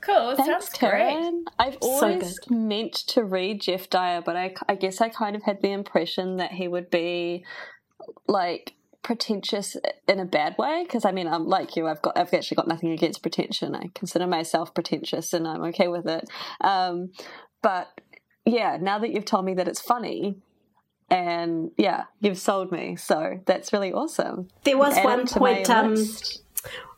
[0.00, 0.36] Cool.
[0.36, 1.30] Thanks, Sounds Kiran.
[1.30, 1.44] Great.
[1.58, 5.42] I've always so meant to read Geoff Dyer, but I, I guess I kind of
[5.42, 7.44] had the impression that he would be
[8.28, 8.75] like
[9.06, 9.76] pretentious
[10.08, 12.66] in a bad way because I mean I'm like you I've got I've actually got
[12.66, 13.76] nothing against pretension.
[13.76, 16.28] I consider myself pretentious and I'm okay with it.
[16.60, 17.12] Um,
[17.62, 18.00] but
[18.44, 20.38] yeah now that you've told me that it's funny
[21.08, 24.48] and yeah you've sold me so that's really awesome.
[24.64, 25.94] There was one point um.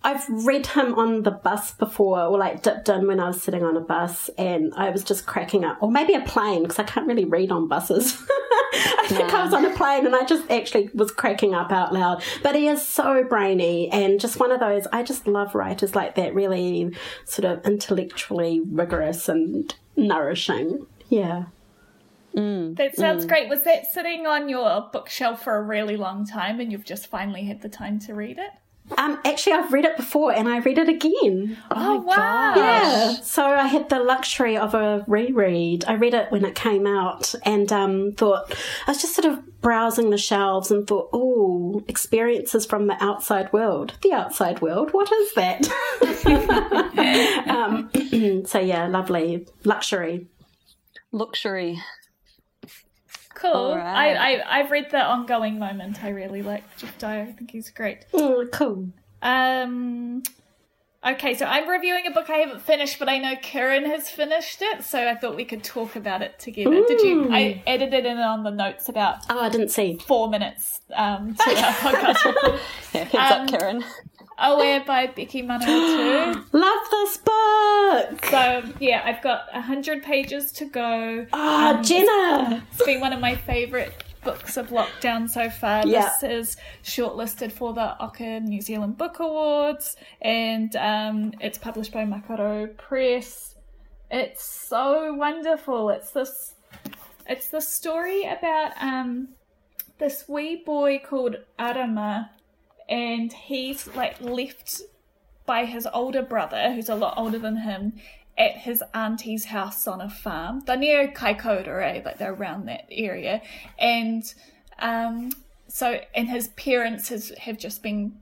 [0.02, 3.64] I've read him on the bus before, or like dipped in when I was sitting
[3.64, 6.84] on a bus, and I was just cracking up, or maybe a plane because I
[6.84, 8.22] can't really read on buses.
[8.72, 11.92] I think I was on a plane and I just actually was cracking up out
[11.92, 12.22] loud.
[12.42, 14.86] But he is so brainy and just one of those.
[14.92, 20.86] I just love writers like that, really sort of intellectually rigorous and nourishing.
[21.08, 21.46] Yeah.
[22.36, 23.28] Mm, that sounds mm.
[23.28, 23.48] great.
[23.48, 27.44] Was that sitting on your bookshelf for a really long time and you've just finally
[27.44, 28.50] had the time to read it?
[28.96, 31.58] Um, actually, I've read it before and I read it again.
[31.70, 32.54] Oh, oh wow.
[32.56, 33.12] Yeah.
[33.22, 35.84] So I had the luxury of a reread.
[35.86, 38.54] I read it when it came out and um, thought,
[38.86, 43.52] I was just sort of browsing the shelves and thought, oh, experiences from the outside
[43.52, 43.94] world.
[44.02, 44.92] The outside world?
[44.92, 45.68] What is that?
[47.48, 47.90] um,
[48.46, 49.46] so, yeah, lovely.
[49.64, 50.26] Luxury.
[51.12, 51.78] Luxury.
[53.38, 53.76] Cool.
[53.76, 54.16] Right.
[54.16, 56.02] I, I I've read the ongoing moment.
[56.02, 56.64] I really like
[56.98, 57.22] Dyer.
[57.22, 58.04] I think he's great.
[58.12, 58.88] Mm, cool.
[59.22, 60.22] Um.
[61.06, 64.60] Okay, so I'm reviewing a book I haven't finished, but I know Kiran has finished
[64.60, 66.74] it, so I thought we could talk about it together.
[66.74, 66.86] Ooh.
[66.88, 67.28] Did you?
[67.30, 69.18] I edited in on the notes about.
[69.30, 69.98] Oh, I didn't see.
[70.04, 72.60] Four minutes um, to our podcast.
[72.92, 73.84] yeah, heads um, up, Kiran.
[74.38, 76.44] Auē by Becky Manawatu.
[76.52, 78.24] Love this book.
[78.26, 81.26] So yeah, I've got hundred pages to go.
[81.32, 82.64] Ah, oh, um, Jenna.
[82.72, 85.86] It's been one of my favourite books of lockdown so far.
[85.86, 86.12] Yeah.
[86.20, 92.04] This is shortlisted for the Ockham New Zealand Book Awards, and um, it's published by
[92.04, 93.56] Mākaro Press.
[94.10, 95.90] It's so wonderful.
[95.90, 96.54] It's this
[97.26, 99.30] it's the story about um
[99.98, 102.30] this wee boy called Arama
[102.88, 104.82] and he's like left
[105.46, 107.94] by his older brother, who's a lot older than him,
[108.36, 110.62] at his auntie's house on a farm.
[110.66, 113.42] They're near Kaikoura, like they're around that area.
[113.78, 114.22] And
[114.78, 115.30] um
[115.66, 118.20] so and his parents has have just been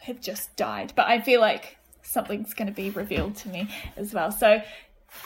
[0.00, 0.92] have just died.
[0.96, 4.32] But I feel like something's gonna be revealed to me as well.
[4.32, 4.62] So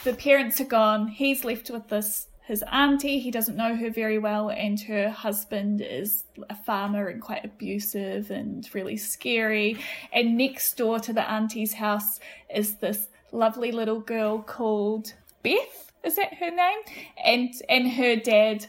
[0.03, 4.19] the parents are gone, he's left with this his auntie, he doesn't know her very
[4.19, 9.77] well, and her husband is a farmer and quite abusive and really scary.
[10.11, 12.19] And next door to the auntie's house
[12.53, 15.91] is this lovely little girl called Beth.
[16.03, 16.79] Is that her name?
[17.23, 18.65] And and her dad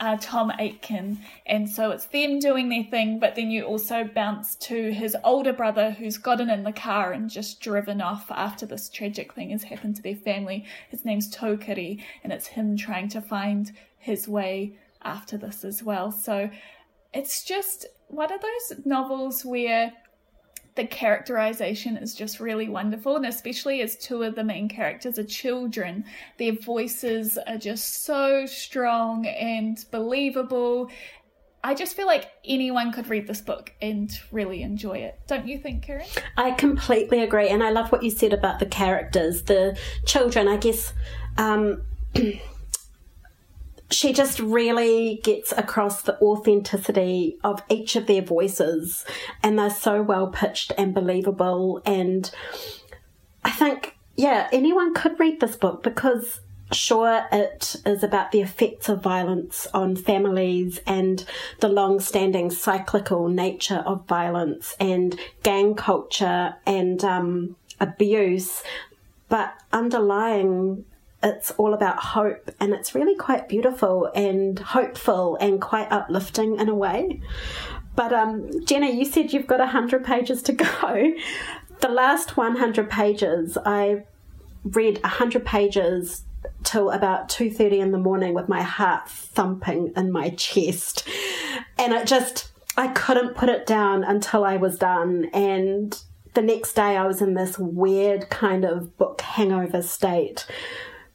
[0.00, 1.18] uh, Tom Aitken.
[1.46, 5.52] And so it's them doing their thing, but then you also bounce to his older
[5.52, 9.64] brother who's gotten in the car and just driven off after this tragic thing has
[9.64, 10.64] happened to their family.
[10.90, 16.12] His name's Taukiri, and it's him trying to find his way after this as well.
[16.12, 16.50] So
[17.12, 19.92] it's just one of those novels where
[20.78, 25.24] the characterization is just really wonderful and especially as two of the main characters are
[25.24, 26.04] children
[26.38, 30.88] their voices are just so strong and believable
[31.64, 35.18] I just feel like anyone could read this book and really enjoy it.
[35.26, 36.06] Don't you think, Kiran?
[36.36, 37.48] I completely agree.
[37.48, 40.46] And I love what you said about the characters, the children.
[40.46, 40.92] I guess
[41.36, 41.82] um,
[43.90, 49.04] she just really gets across the authenticity of each of their voices,
[49.42, 51.80] and they're so well pitched and believable.
[51.86, 52.30] And
[53.44, 58.90] I think, yeah, anyone could read this book because sure it is about the effects
[58.90, 61.24] of violence on families and
[61.60, 68.62] the long standing cyclical nature of violence and gang culture and um, abuse,
[69.30, 70.84] but underlying
[71.22, 76.68] it's all about hope and it's really quite beautiful and hopeful and quite uplifting in
[76.68, 77.20] a way.
[77.96, 81.12] But um, Jenna, you said you've got 100 pages to go.
[81.80, 84.04] The last 100 pages, I
[84.64, 86.22] read 100 pages
[86.62, 91.08] till about 2.30 in the morning with my heart thumping in my chest.
[91.76, 95.30] And it just, I couldn't put it down until I was done.
[95.32, 96.00] And
[96.34, 100.46] the next day I was in this weird kind of book hangover state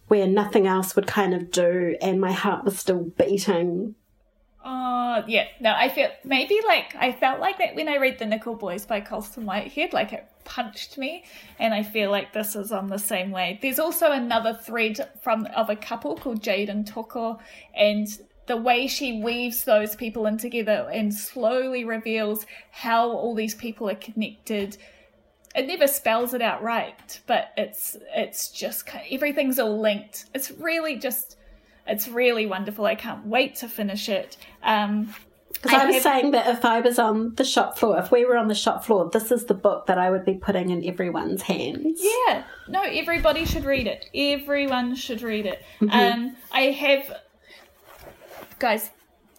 [0.08, 3.96] where nothing else would kind of do and my heart was still beating.
[4.66, 5.48] Oh, yeah.
[5.60, 8.86] No, I feel maybe like I felt like that when I read The Nickel Boys
[8.86, 11.26] by Colson Whitehead, like it punched me,
[11.60, 13.60] and I feel like this is on the same way.
[13.62, 17.40] There's also another thread from of a couple called Jade and Toko,
[17.76, 18.08] and
[18.46, 23.90] the way she weaves those people in together and slowly reveals how all these people
[23.90, 24.78] are connected
[25.56, 30.26] it never spells it out right, but it's it's just everything's all linked.
[30.34, 31.38] It's really just
[31.88, 32.86] it's really wonderful.
[32.86, 34.38] I can't wait to finish it.
[34.64, 35.14] Um,
[35.54, 36.04] because I, I, was have...
[36.04, 38.84] saying that if I was on the shop floor, if we were on the shop
[38.84, 42.00] floor, this is the book that I would be putting in everyone's hands.
[42.02, 44.10] Yeah, no, everybody should read it.
[44.14, 45.64] Everyone should read it.
[45.80, 45.92] Mm-hmm.
[45.92, 47.22] Um, I have,
[48.60, 48.90] guys,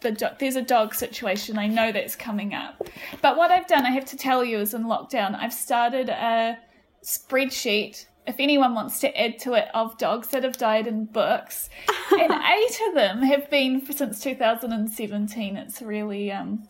[0.04, 1.58] the do- there's a dog situation.
[1.58, 2.88] I know that's coming up.
[3.20, 6.58] But what I've done, I have to tell you, is in lockdown, I've started a
[7.02, 8.06] spreadsheet.
[8.26, 11.68] If anyone wants to add to it of dogs that have died in books,
[12.12, 15.56] and eight of them have been since 2017.
[15.56, 16.68] It's really, um,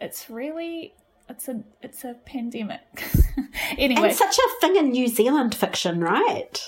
[0.00, 0.94] it's really
[1.28, 2.80] it's a it's a pandemic.
[3.78, 6.58] anyway, and such a thing in New Zealand fiction, right?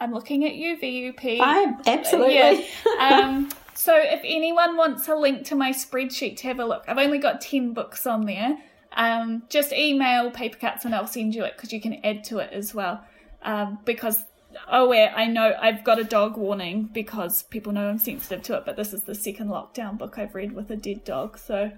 [0.00, 1.40] I'm looking at you, VUP.
[1.40, 2.34] I'm absolutely.
[2.34, 2.62] Yeah.
[2.98, 6.98] Um, so if anyone wants a link to my spreadsheet to have a look, I've
[6.98, 8.58] only got 10 books on there.
[8.92, 12.52] Um, just email Papercuts and I'll send you it because you can add to it
[12.52, 13.02] as well.
[13.40, 14.22] Um, because,
[14.68, 18.58] oh, yeah, I know I've got a dog warning because people know I'm sensitive to
[18.58, 21.38] it, but this is the second lockdown book I've read with a dead dog.
[21.38, 21.72] So.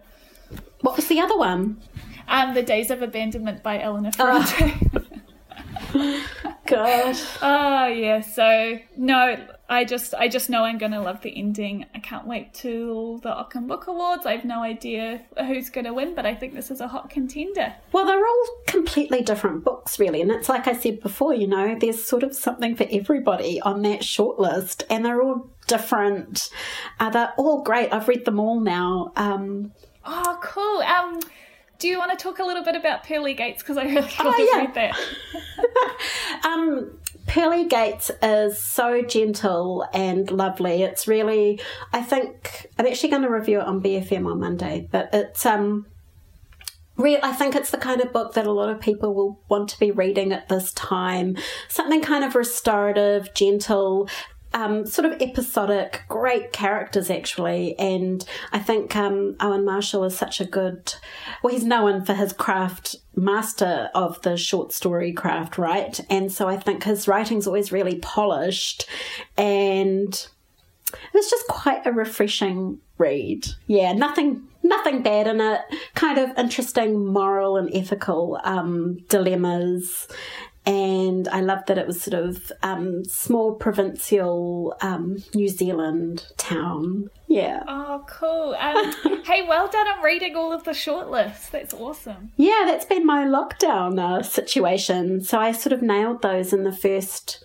[0.81, 1.81] What was the other one?
[2.27, 4.75] Um, the Days of Abandonment by Elena Ferrante.
[4.93, 5.03] Oh.
[6.67, 7.17] God.
[7.43, 8.21] Oh yeah.
[8.21, 9.37] So no,
[9.69, 11.87] I just I just know I'm gonna love the ending.
[11.95, 14.27] I can't wait till the Ockham Book Awards.
[14.27, 17.75] I have no idea who's gonna win, but I think this is a hot contender.
[17.93, 21.35] Well, they're all completely different books, really, and it's like I said before.
[21.35, 26.51] You know, there's sort of something for everybody on that shortlist, and they're all different.
[27.01, 27.93] Uh, they're all great.
[27.93, 29.13] I've read them all now.
[29.17, 29.73] Um,
[30.05, 30.83] oh, cool.
[30.83, 31.21] Um,
[31.83, 33.61] do you want to talk a little bit about Pearly Gates?
[33.61, 34.97] Because I really want oh, to read that.
[36.45, 40.85] um, Pearly Gates is so gentle and lovely.
[40.85, 41.61] It's really,
[41.93, 45.87] I think, I'm actually going to review it on BFM on Monday, but it's, um,
[47.01, 49.81] I think it's the kind of book that a lot of people will want to
[49.81, 51.37] be reading at this time.
[51.67, 54.09] Something kind of restorative, gentle,
[54.55, 57.79] um, sort of episodic, great characters actually.
[57.79, 60.95] And I think um, Owen Marshall is such a good,
[61.43, 65.99] well, he's known for his craft, master of the short story craft, right?
[66.09, 68.87] And so I think his writing's always really polished
[69.37, 70.29] and
[70.93, 73.47] it was just quite a refreshing read.
[73.67, 75.61] Yeah, nothing nothing bad in it.
[75.95, 80.09] Kind of interesting moral and ethical um, dilemmas.
[80.65, 87.11] And I loved that it was sort of um, small provincial um, New Zealand town.
[87.27, 87.65] Yeah.
[87.67, 88.55] Oh, cool.
[88.55, 91.51] Um, hey, well done on reading all of the shortlists.
[91.51, 92.31] That's awesome.
[92.37, 95.23] Yeah, that's been my lockdown uh, situation.
[95.23, 97.45] So I sort of nailed those in the first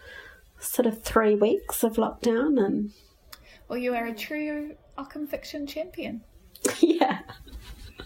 [0.60, 2.64] sort of three weeks of lockdown.
[2.64, 2.92] And
[3.68, 6.22] well, you are a true Ockham fiction champion.
[6.80, 7.20] yeah.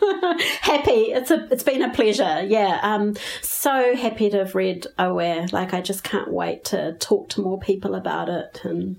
[0.61, 1.11] happy.
[1.11, 2.43] It's a it's been a pleasure.
[2.43, 2.79] Yeah.
[2.81, 5.51] Um so happy to have read Auē.
[5.51, 8.97] Like I just can't wait to talk to more people about it and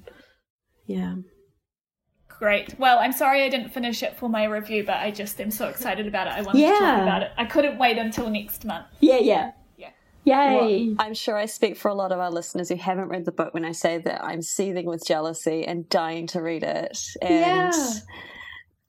[0.87, 1.17] yeah.
[2.29, 2.79] Great.
[2.79, 5.69] Well, I'm sorry I didn't finish it for my review, but I just am so
[5.69, 6.33] excited about it.
[6.33, 6.73] I wanted yeah.
[6.73, 7.31] to talk about it.
[7.37, 8.87] I couldn't wait until next month.
[8.99, 9.53] Yeah, yeah.
[9.77, 9.91] Yeah.
[10.25, 10.89] Yay.
[10.89, 13.33] Well, I'm sure I speak for a lot of our listeners who haven't read the
[13.33, 16.99] book when I say that I'm seething with jealousy and dying to read it.
[17.21, 17.73] And yeah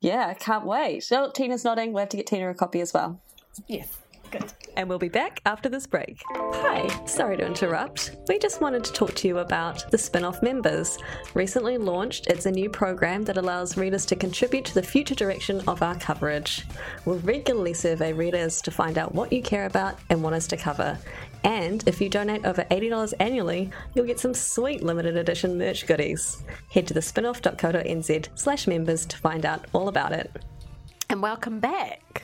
[0.04, 1.08] yeah, can't wait.
[1.14, 1.94] Oh, Tina's nodding.
[1.94, 3.22] We have to get Tina a copy as well.
[3.68, 3.88] Yes,
[4.34, 4.52] good.
[4.76, 6.20] And we'll be back after this break.
[6.34, 8.16] Hi, sorry to interrupt.
[8.28, 10.98] We just wanted to talk to you about the spin off members.
[11.36, 15.62] Recently launched, it's a new program that allows readers to contribute to the future direction
[15.68, 16.66] of our coverage.
[17.06, 20.58] We'll regularly survey readers to find out what you care about and want us to
[20.58, 20.98] cover.
[21.44, 26.44] And if you donate over $80 annually, you'll get some sweet limited edition merch goodies.
[26.72, 30.32] Head to thespinoff.co.nz slash members to find out all about it.
[31.10, 32.24] And welcome back.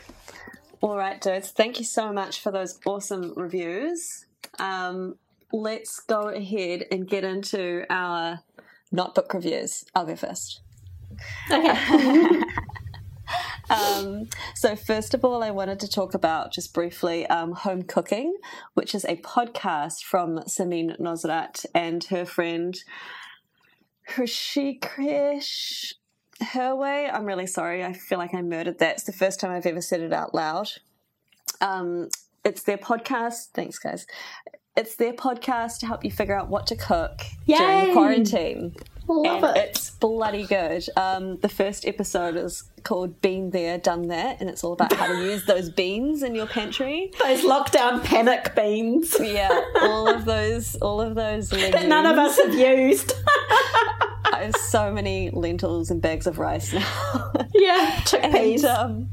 [0.82, 1.52] All right, dudes.
[1.52, 4.26] Thank you so much for those awesome reviews.
[4.60, 5.18] Um,
[5.52, 8.40] let's go ahead and get into our
[8.92, 9.86] not book reviews.
[9.94, 10.62] I'll go first.
[11.52, 12.42] Okay.
[13.70, 18.36] Um, so, first of all, I wanted to talk about just briefly um, Home Cooking,
[18.74, 22.76] which is a podcast from Samin Nosrat and her friend
[26.42, 27.14] Hrishikesh Hirway.
[27.14, 27.84] I'm really sorry.
[27.84, 28.96] I feel like I murdered that.
[28.96, 30.70] It's the first time I've ever said it out loud.
[31.62, 32.10] Um,
[32.44, 33.50] it's their podcast.
[33.54, 34.06] Thanks, guys.
[34.76, 37.58] It's their podcast to help you figure out what to cook Yay!
[37.58, 38.76] during quarantine.
[39.10, 39.70] Love and it.
[39.70, 40.88] It's bloody good.
[40.96, 45.08] Um, the first episode is called Been There, Done That, and it's all about how
[45.08, 47.12] to use those beans in your pantry.
[47.20, 49.16] Those lockdown panic beans.
[49.20, 49.50] Yeah,
[49.82, 51.74] all of those, all of those legumes.
[51.74, 53.14] that none of us have used.
[54.32, 57.32] I have so many lentils and bags of rice now.
[57.54, 58.64] yeah, chickpeas.
[58.64, 59.10] and, um,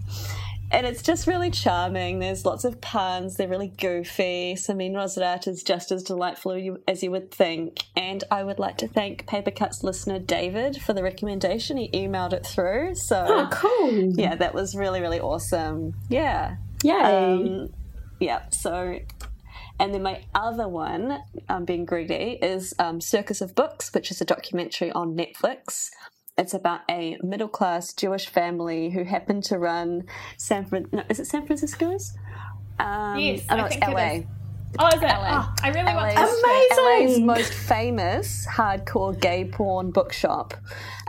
[0.71, 2.19] and it's just really charming.
[2.19, 3.37] There's lots of puns.
[3.37, 4.55] They're really goofy.
[4.55, 7.85] Samin Nosrat is just as delightful as you would think.
[7.95, 11.77] And I would like to thank Paper Cuts listener David for the recommendation.
[11.77, 12.97] He emailed it through.
[12.97, 14.13] So, oh, cool.
[14.19, 15.95] Yeah, that was really, really awesome.
[16.09, 16.57] Yeah.
[16.83, 16.93] Yay.
[16.93, 17.69] Um,
[18.19, 18.49] yeah.
[18.51, 18.99] So,
[19.79, 24.21] and then my other one, um, being greedy, is um, Circus of Books, which is
[24.21, 25.91] a documentary on Netflix.
[26.39, 30.05] It's about a middle class Jewish family who happen to run
[30.37, 30.87] San Fran.
[30.93, 32.13] No, is it San Francisco's?
[32.79, 34.01] Um, Yes, oh, no, I it's think it LA.
[34.19, 34.25] is.
[34.79, 35.07] Oh, is it?
[35.07, 35.29] LA.
[35.31, 37.07] Oh, I really want to LA's, watch it.
[37.07, 37.27] Amazing.
[37.27, 40.53] LA's most famous hardcore gay porn bookshop.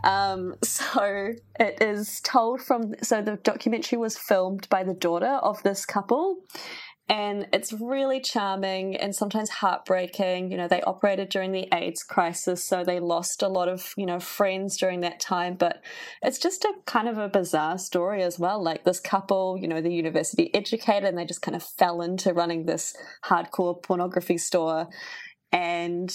[0.06, 2.94] Um, so it is told from.
[3.02, 6.38] So the documentary was filmed by the daughter of this couple.
[7.10, 10.52] And it's really charming and sometimes heartbreaking.
[10.52, 14.06] You know, they operated during the AIDS crisis, so they lost a lot of, you
[14.06, 15.56] know, friends during that time.
[15.56, 15.82] But
[16.22, 18.62] it's just a kind of a bizarre story as well.
[18.62, 22.34] Like this couple, you know, the university educated and they just kind of fell into
[22.34, 22.94] running this
[23.24, 24.90] hardcore pornography store.
[25.54, 26.14] And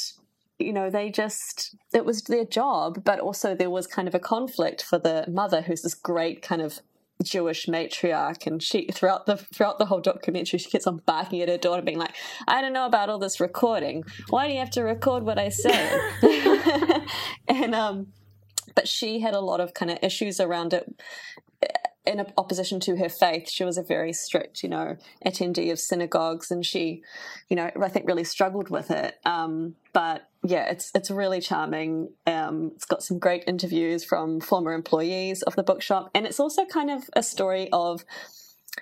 [0.59, 4.21] you know, they just, it was their job, but also there was kind of a
[4.21, 6.81] conflict for the mother, who's this great kind of
[7.23, 11.49] Jewish matriarch, and she throughout the throughout the whole documentary, she keeps on barking at
[11.49, 12.15] her daughter, being like,
[12.47, 14.05] "I don't know about all this recording.
[14.31, 16.01] Why do you have to record what I say?"
[17.49, 18.09] and um,
[18.75, 20.93] but she had a lot of kind of issues around it
[22.05, 23.49] in opposition to her faith.
[23.49, 27.03] She was a very strict, you know, attendee of synagogues, and she,
[27.49, 29.19] you know, I think really struggled with it.
[29.25, 32.11] Um, but yeah, it's it's really charming.
[32.27, 36.65] Um, it's got some great interviews from former employees of the bookshop, and it's also
[36.65, 38.05] kind of a story of,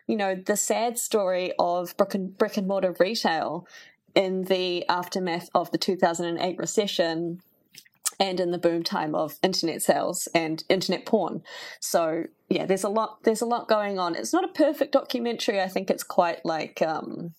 [0.06, 3.66] you know, the sad story of brick and, brick and mortar retail
[4.14, 7.40] in the aftermath of the 2008 recession
[8.20, 11.42] and in the boom time of internet sales and internet porn.
[11.80, 14.14] So yeah, there's a lot there's a lot going on.
[14.14, 15.60] It's not a perfect documentary.
[15.60, 17.32] I think it's quite like um,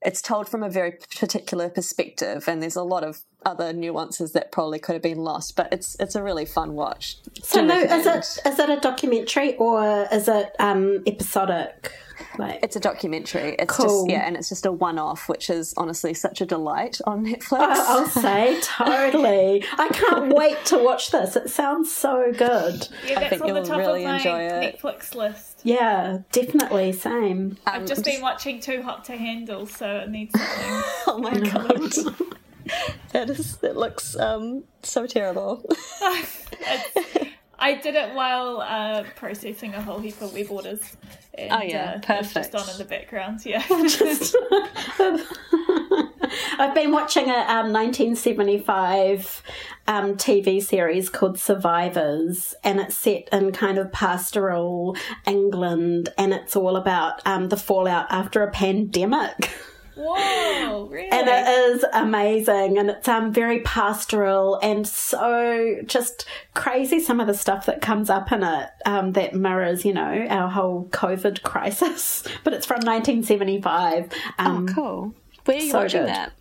[0.00, 4.52] it's told from a very particular perspective, and there's a lot of other nuances that
[4.52, 5.56] probably could have been lost.
[5.56, 7.16] But it's it's a really fun watch.
[7.42, 11.92] So, Do no, is it is it a documentary or is it um, episodic?
[12.36, 13.56] Like, It's a documentary.
[13.58, 13.86] It's Cool.
[14.06, 17.52] just yeah, and it's just a one-off, which is honestly such a delight on Netflix.
[17.58, 19.64] I- I'll say totally.
[19.76, 21.34] I can't wait to watch this.
[21.36, 22.88] It sounds so good.
[23.06, 24.80] Yeah, that's think on the you'll top really of my enjoy it.
[24.80, 25.60] Netflix list.
[25.64, 26.92] Yeah, definitely.
[26.92, 27.56] Same.
[27.66, 30.82] I've just been watching Too Hot to Handle, so it needs something.
[31.08, 31.92] oh my god,
[33.12, 35.64] that is that looks um, so terrible.
[37.60, 40.80] I did it while uh, processing a whole heap of web orders.
[41.34, 42.52] And, Oh, yeah, uh, perfect.
[42.52, 43.62] Just on in the background, yeah.
[46.58, 49.42] I've been watching a um, 1975
[49.86, 54.96] um, TV series called Survivors, and it's set in kind of pastoral
[55.26, 59.50] England, and it's all about um, the fallout after a pandemic.
[59.98, 61.08] Whoa, really?
[61.10, 67.26] and it is amazing and it's um very pastoral and so just crazy some of
[67.26, 71.42] the stuff that comes up in it um that mirrors you know our whole covid
[71.50, 75.14] crisis but it's from 1975 um cool.
[75.44, 76.08] Where are you So watching good.
[76.10, 76.32] that?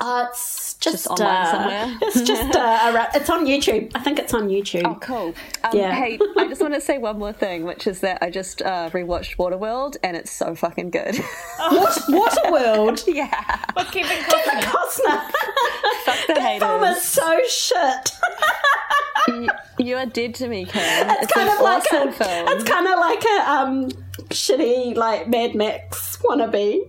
[0.00, 1.98] Uh, it's just, online uh, somewhere?
[2.02, 5.34] it's just uh, around, it's on youtube i think it's on youtube Oh, cool.
[5.62, 5.92] Um, Yeah.
[5.94, 8.88] Hey, I just want to say one more thing, which is that I just uh,
[8.90, 11.16] rewatched Waterworld, and it's so fucking good.
[11.58, 14.60] what waterworld yeah, With Kevin Costner.
[14.62, 15.20] Costner.
[16.04, 18.12] fuck the that film is so shit.
[19.28, 19.48] You,
[19.78, 21.16] you are dead to me, Kiran.
[21.22, 22.48] It's, kind an of like awesome a, film.
[22.48, 23.88] it's kind of like a um,
[24.30, 26.88] shitty like Mad Max wannabe.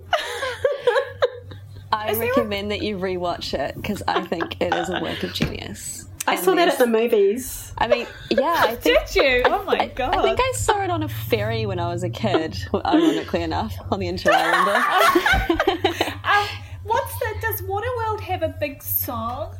[2.06, 6.08] I recommend that you rewatch it because I think it is a work of genius.
[6.28, 7.74] I And saw that at the movies.
[7.78, 9.08] I mean, yeah, I think.
[9.12, 9.43] Did you?
[9.45, 10.16] Oh my god.
[10.16, 13.76] I think I saw it on a ferry when I was a kid, ironically enough,
[13.89, 14.84] on the Inter Islander.
[16.24, 16.47] Um,
[16.84, 17.39] what's that?
[17.41, 19.56] Does Waterworld have a big song?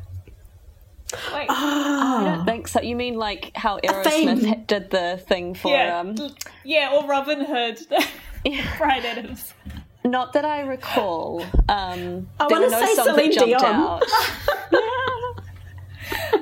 [1.31, 2.81] Like, I don't think so.
[2.81, 6.15] You mean like how Aerosmith did the thing for yeah, um
[6.63, 7.79] yeah, or Robin Hood,
[8.77, 9.53] Bryan Adams.
[10.03, 11.41] Not that I recall.
[11.69, 13.75] Um I there were wanna no say songs Celine that jumped Dion.
[13.75, 14.03] out.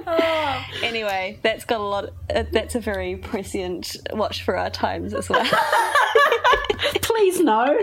[0.07, 5.13] Oh, Anyway, that's got a lot uh, that's a very prescient watch for our times
[5.13, 5.45] as well.
[7.01, 7.77] Please no.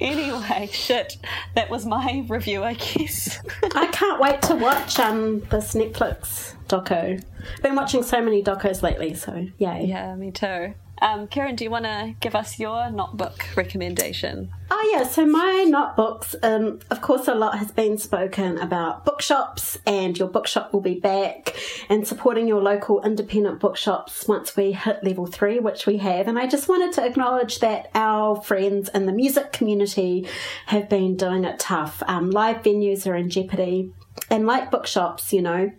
[0.00, 1.16] anyway, shit.
[1.54, 3.38] That was my review, I guess.
[3.74, 7.22] I can't wait to watch um this Netflix doco.
[7.62, 9.86] Been watching so many docos lately, so yay.
[9.86, 10.74] yeah, me too.
[11.02, 14.50] Um, Kiran, do you want to give us your not book recommendation?
[14.70, 16.34] Oh yeah, so my not books.
[16.42, 21.00] Um, of course, a lot has been spoken about bookshops, and your bookshop will be
[21.00, 21.56] back,
[21.88, 26.28] and supporting your local independent bookshops once we hit level three, which we have.
[26.28, 30.28] And I just wanted to acknowledge that our friends in the music community
[30.66, 32.02] have been doing it tough.
[32.06, 33.92] Um, live venues are in jeopardy,
[34.30, 35.72] and like bookshops, you know,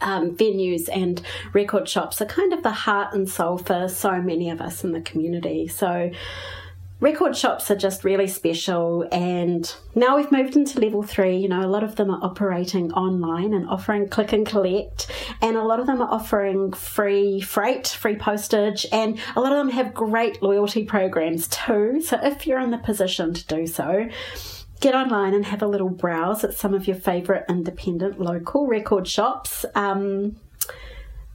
[0.00, 1.20] um, venues and
[1.52, 4.92] record shops are kind of the heart and soul for so many of us in
[4.92, 5.68] the community.
[5.68, 6.10] So,
[7.00, 9.06] record shops are just really special.
[9.12, 12.92] And now we've moved into level three, you know, a lot of them are operating
[12.92, 17.86] online and offering click and collect, and a lot of them are offering free freight,
[17.86, 22.00] free postage, and a lot of them have great loyalty programs too.
[22.00, 24.08] So, if you're in the position to do so,
[24.80, 29.06] get online and have a little browse at some of your favourite independent local record
[29.06, 29.64] shops.
[29.74, 30.36] Um,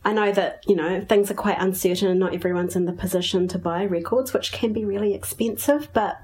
[0.06, 3.48] I know that, you know, things are quite uncertain and not everyone's in the position
[3.50, 6.22] to buy records, which can be really expensive, but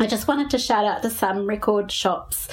[0.00, 2.48] I just wanted to shout out to some record shops,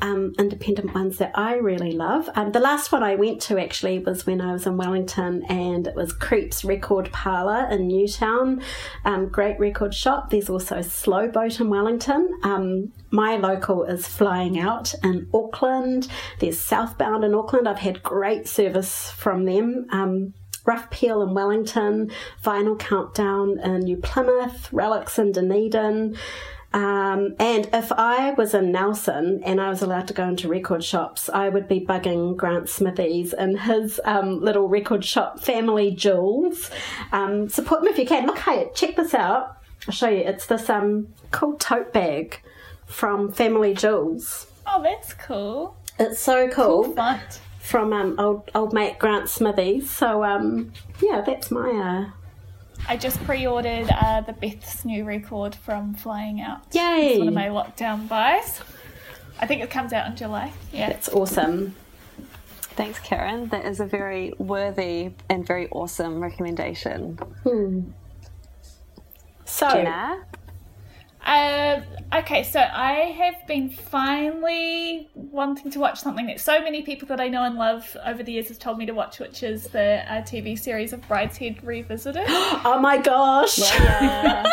[0.00, 2.30] um, independent ones that I really love.
[2.36, 5.88] Um, the last one I went to actually was when I was in Wellington, and
[5.88, 8.62] it was Creeps Record Parlour in Newtown.
[9.04, 10.30] Um, great record shop.
[10.30, 12.30] There's also Slow Boat in Wellington.
[12.44, 16.06] Um, my local is Flying Out in Auckland.
[16.38, 17.68] There's Southbound in Auckland.
[17.68, 19.86] I've had great service from them.
[19.90, 20.34] Um,
[20.64, 22.10] Rough Peel in Wellington,
[22.42, 26.16] Vinyl Countdown in New Plymouth, Relics in Dunedin.
[26.74, 30.82] Um, and if I was in Nelson and I was allowed to go into record
[30.82, 36.70] shops, I would be bugging Grant Smithies and his um, little record shop, Family Jewels.
[37.12, 38.26] Um, support him if you can.
[38.26, 39.56] Look, hey, check this out.
[39.86, 40.22] I'll show you.
[40.24, 42.40] It's this um, cool tote bag
[42.86, 44.48] from Family Jewels.
[44.66, 45.76] oh, that's cool.
[46.00, 47.20] It's so cool Fun.
[47.60, 49.88] from um, old old mate Grant Smithies.
[49.88, 52.10] So um, yeah, that's my uh,
[52.86, 56.62] I just pre-ordered uh, the Beth's new record from Flying Out.
[56.72, 57.12] Yay.
[57.12, 58.60] It's one of my lockdown buys.
[59.40, 60.52] I think it comes out in July.
[60.72, 60.90] Yeah.
[60.90, 61.74] It's awesome.
[62.76, 63.50] Thanks, Kiran.
[63.50, 67.18] That is a very worthy and very awesome recommendation.
[69.44, 70.24] So, Jenna?
[71.24, 71.80] Uh,
[72.14, 77.20] okay, so I have been finally wanting to watch something that so many people that
[77.20, 80.04] I know and love over the years have told me to watch, which is the
[80.12, 82.24] uh, TV series of Brideshead Revisited.
[82.28, 83.58] oh my gosh.
[83.80, 84.46] and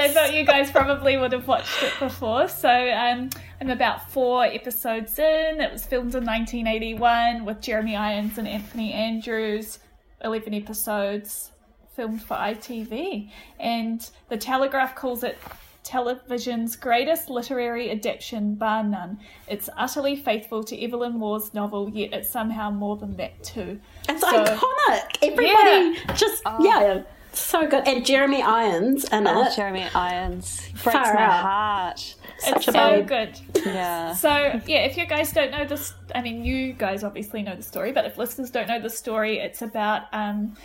[0.00, 2.46] I thought you guys probably would have watched it before.
[2.46, 5.60] So um, I'm about four episodes in.
[5.60, 9.80] It was filmed in 1981 with Jeremy Irons and Anthony Andrews.
[10.22, 11.50] 11 episodes
[11.96, 13.30] filmed for ITV.
[13.58, 15.38] And The Telegraph calls it
[15.82, 19.18] television's greatest literary adaptation, bar none.
[19.48, 23.80] It's utterly faithful to Evelyn Waugh's novel, yet it's somehow more than that too.
[24.08, 25.16] It's So- iconic.
[25.22, 27.86] Everybody just, yeah, so good.
[27.86, 29.54] And Jeremy Irons in Oh, it.
[29.54, 30.60] Jeremy Irons.
[30.82, 31.42] Breaks Far my out.
[31.44, 32.14] heart.
[32.38, 33.06] Such it's a so babe.
[33.06, 33.40] good.
[33.64, 34.12] Yeah.
[34.14, 37.62] So yeah, if you guys don't know this, I mean, you guys obviously know the
[37.62, 40.56] story, but if listeners don't know the story, it's about um,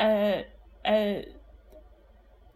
[0.00, 0.44] a,
[0.86, 1.26] a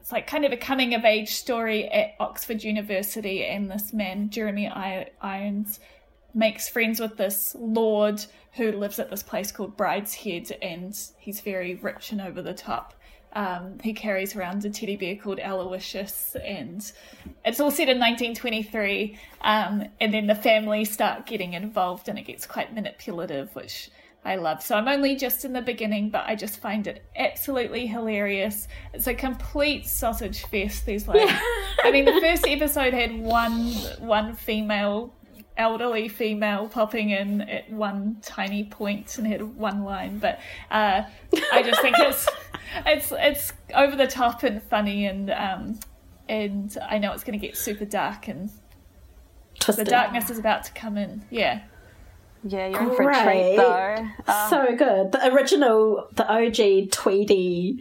[0.00, 4.30] it's like kind of a coming of age story at Oxford University, and this man
[4.30, 5.80] Jeremy Irons
[6.32, 11.74] makes friends with this lord who lives at this place called Brideshead, and he's very
[11.74, 12.94] rich and over the top.
[13.32, 16.80] Um, he carries around a teddy bear called Aloysius, and
[17.44, 19.18] it's all set in 1923.
[19.40, 23.90] Um, and then the family start getting involved, and it gets quite manipulative, which
[24.26, 24.60] I love.
[24.60, 28.66] So I'm only just in the beginning, but I just find it absolutely hilarious.
[28.92, 30.84] It's a complete sausage fest.
[30.84, 31.20] There's like,
[31.84, 35.14] I mean, the first episode had one one female
[35.56, 40.38] elderly female popping in at one tiny point and had one line but
[40.70, 41.02] uh,
[41.50, 42.28] i just think it's
[42.86, 45.80] it's it's over the top and funny and um
[46.28, 48.50] and i know it's going to get super dark and
[49.66, 51.62] the darkness is about to come in yeah
[52.48, 53.24] Yeah, you're in for a Great.
[53.24, 54.08] treat though.
[54.28, 55.12] Um, so good.
[55.12, 57.78] The original, the OG Tweedy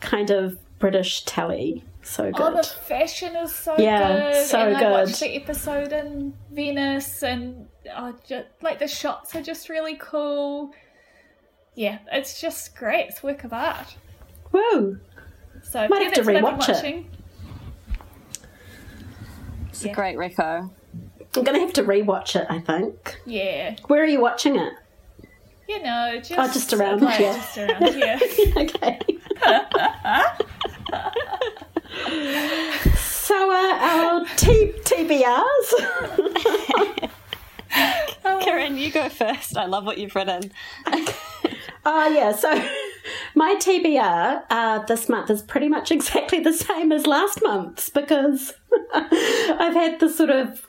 [0.00, 1.82] kind of British telly.
[2.02, 2.40] So good.
[2.40, 4.46] Oh, the fashion is so Yeah, good.
[4.46, 4.90] so and I good.
[5.08, 7.66] watched the episode in Venice, and
[7.96, 10.72] oh, just, like the shots are just really cool.
[11.74, 13.08] Yeah, it's just great.
[13.08, 13.96] It's work of art.
[14.52, 15.00] Woo!
[15.62, 16.72] So Might yeah, have to that's what rewatch it.
[16.74, 17.10] watching.
[19.70, 20.70] it's a great reco.
[21.36, 22.46] I'm gonna have to rewatch it.
[22.48, 23.20] I think.
[23.26, 24.72] Yeah, Where are you watching it?
[25.68, 27.32] you know, just Oh, just around, like, yeah.
[27.36, 28.18] just around, yeah.
[28.58, 29.00] okay.
[32.94, 35.74] so uh, our T- TBRs.
[38.44, 39.56] Kiran, you go first.
[39.56, 40.52] I love what you've written.
[41.86, 42.50] Oh yeah, so
[43.34, 48.54] my TBR uh, this month is pretty much exactly the same as last month's because
[48.94, 50.66] I've had this sort of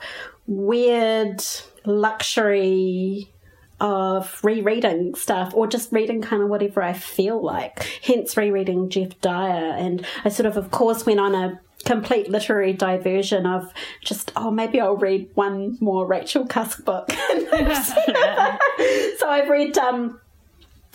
[0.48, 1.43] weird
[1.86, 3.32] luxury
[3.80, 7.84] of rereading stuff or just reading kind of whatever I feel like.
[8.04, 12.74] Hence rereading Geoff Dyer and I sort of of course went on a complete literary
[12.74, 13.72] diversion of
[14.02, 17.10] just oh maybe I'll read one more Rachel Cusk book.
[17.38, 20.20] so I've read um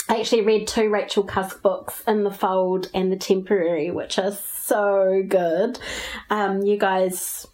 [0.08, 4.32] I actually read two Rachel Cusk books in the Fold and the Temporary, which are
[4.32, 5.78] so good.
[6.30, 7.46] Um, you guys,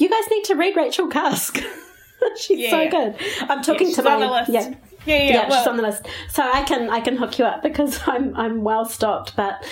[0.00, 1.58] you guys need to read Rachel Cusk.
[2.36, 2.90] she's so Yeah.
[2.90, 3.16] good.
[3.48, 4.50] I'm talking she's to my the list.
[4.50, 4.74] yeah.
[5.06, 6.06] Yeah, yeah, Yeah, well- she's on the list.
[6.30, 9.36] So I can I can hook you up because I'm I'm well stocked.
[9.36, 9.64] But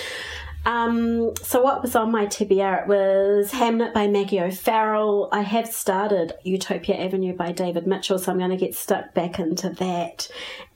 [0.65, 2.81] um, so what was on my TBR?
[2.83, 5.29] It was Hamnet by Maggie O'Farrell.
[5.31, 9.39] I have started Utopia Avenue by David Mitchell, so I'm going to get stuck back
[9.39, 10.27] into that.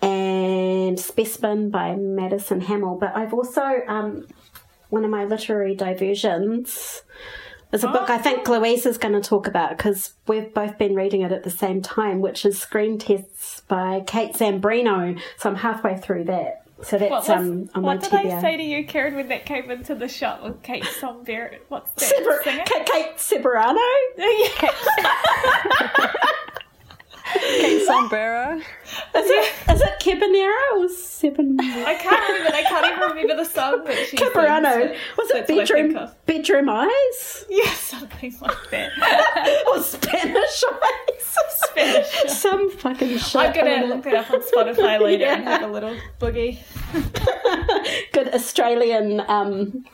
[0.01, 2.95] And Specimen by Madison Hamill.
[2.95, 4.27] But I've also um,
[4.89, 7.01] one of my literary diversions.
[7.73, 10.93] Is a book I think Louise is going to talk about because we've both been
[10.93, 15.19] reading it at the same time, which is Screen Tests by Kate Zambreno.
[15.37, 16.67] So I'm halfway through that.
[16.83, 18.37] So that's What, was, um, on my what did TBR.
[18.37, 21.55] I say to you, Kiran, when that came into the shop with Kate Somber?
[21.69, 22.63] What's that singer?
[22.65, 23.79] Kate, Kate Severano?
[27.33, 28.57] Kate Sombrero.
[28.57, 28.65] Is
[29.15, 31.57] it, is it Cabanero or Seven?
[31.59, 32.55] I can't remember.
[32.55, 34.95] I can't even remember the song that she Cabarano.
[35.17, 39.63] Was it That's what bedroom bedroom eyes Yeah, something like that.
[39.67, 41.37] or Spanish eyes?
[41.49, 42.07] Spanish.
[42.27, 43.35] Some fucking shit.
[43.35, 46.59] I'm gonna look that up on Spotify later and have a little boogie.
[48.11, 49.85] good Australian um,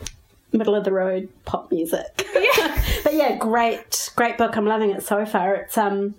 [0.52, 2.28] middle of the road pop music.
[3.04, 4.56] but yeah, great, great book.
[4.58, 5.56] I'm loving it so far.
[5.56, 6.16] It's um,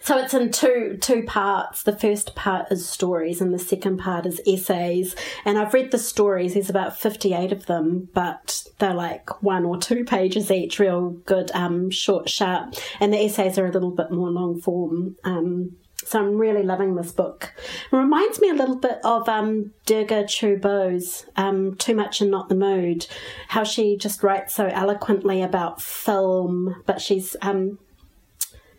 [0.00, 1.82] So it's in two two parts.
[1.82, 5.16] The first part is stories, and the second part is essays.
[5.44, 6.54] And I've read the stories.
[6.54, 11.10] There's about fifty eight of them, but they're like one or two pages each, real
[11.10, 12.74] good, um, short, sharp.
[13.00, 15.16] And the essays are a little bit more long form.
[15.24, 17.52] Um, so I'm really loving this book.
[17.92, 22.48] It reminds me a little bit of um, Durga Chew-Bose's um, Too Much and Not
[22.48, 23.06] the Mood,
[23.48, 27.78] how she just writes so eloquently about film, but she's um,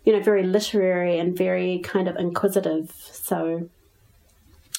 [0.09, 2.91] you know, very literary and very kind of inquisitive.
[3.11, 3.69] So,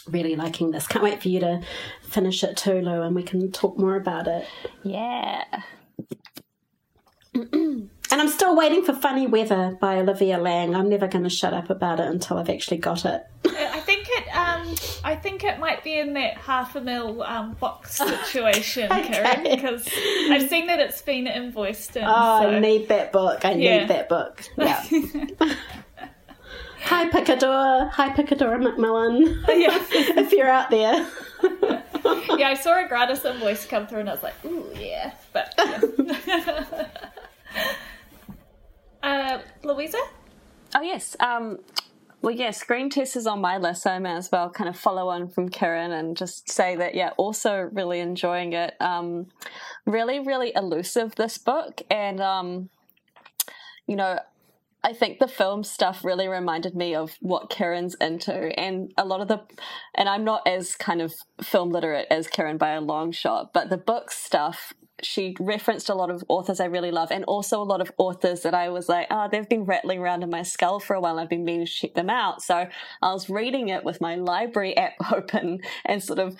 [0.09, 0.89] really liking this.
[0.89, 1.63] Can't wait for you to
[2.03, 4.45] finish it too, Lou, and we can talk more about it.
[4.83, 5.45] Yeah.
[8.13, 10.75] And I'm still waiting for Funny Weather by Olivia Laing.
[10.75, 13.23] I'm never going to shut up about it until I've actually got it.
[13.47, 14.37] I think it.
[14.37, 19.13] Um, I think it might be in that half a mil um, box situation, Okay.
[19.13, 19.89] Kiran, because
[20.31, 21.97] I've seen that it's been invoiced.
[21.97, 22.51] In, Oh, so.
[22.51, 23.45] I need that book.
[23.45, 23.79] I Yeah.
[23.81, 24.43] need that book.
[24.57, 24.83] Yeah.
[26.85, 27.91] Hi, Picador.
[27.93, 29.45] Hi, Picador Macmillan.
[29.49, 29.79] Yeah.
[29.93, 31.07] if you're out there.
[32.39, 35.55] yeah, I saw a gratis invoice come through, and I was like, "Ooh, yeah." But
[35.59, 36.87] yeah.
[39.03, 39.99] Uh, Louisa,
[40.75, 41.17] Oh yes.
[41.21, 41.59] Um,
[42.23, 44.79] well, yeah, Screen Test is on my list, so I may as well kind of
[44.79, 48.75] follow on from Kiran and just say that, yeah, also really enjoying it.
[48.81, 49.29] Um,
[49.87, 52.69] really, really elusive this book, and um,
[53.87, 54.19] you know,
[54.85, 59.23] I think the film stuff really reminded me of what Kiran's into, and a lot
[59.23, 59.41] of the,
[59.95, 63.71] and I'm not as kind of film literate as Kiran by a long shot, but
[63.71, 64.75] the book stuff.
[65.03, 68.43] She referenced a lot of authors I really love, and also a lot of authors
[68.43, 71.19] that I was like, oh, they've been rattling around in my skull for a while.
[71.19, 72.43] I've been meaning to check them out.
[72.43, 72.67] So
[73.03, 76.37] I was reading it with my library app open and sort of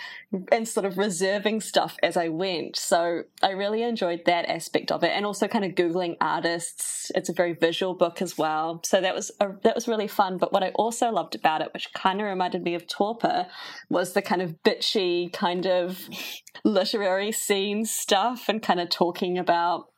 [0.53, 2.77] and sort of reserving stuff as I went.
[2.77, 7.11] So I really enjoyed that aspect of it, and also kind of googling artists.
[7.15, 10.39] It's a very visual book as well, so that was a, that was really fun.
[10.39, 13.47] But what I also loved about it, which kind of reminded me of Torpor,
[13.89, 16.09] was the kind of bitchy kind of
[16.65, 19.90] literary scene stuff, and kind of talking about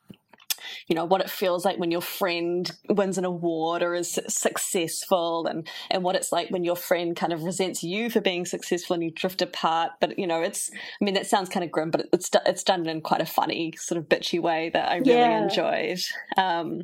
[0.87, 5.45] you know what it feels like when your friend wins an award or is successful
[5.47, 8.93] and and what it's like when your friend kind of resents you for being successful
[8.93, 9.91] and you drift apart.
[9.99, 12.87] But you know it's i mean that sounds kind of grim but it's it's done
[12.87, 15.43] in quite a funny sort of bitchy way that i really Yeah.
[15.43, 15.99] enjoyed.
[16.37, 16.81] Um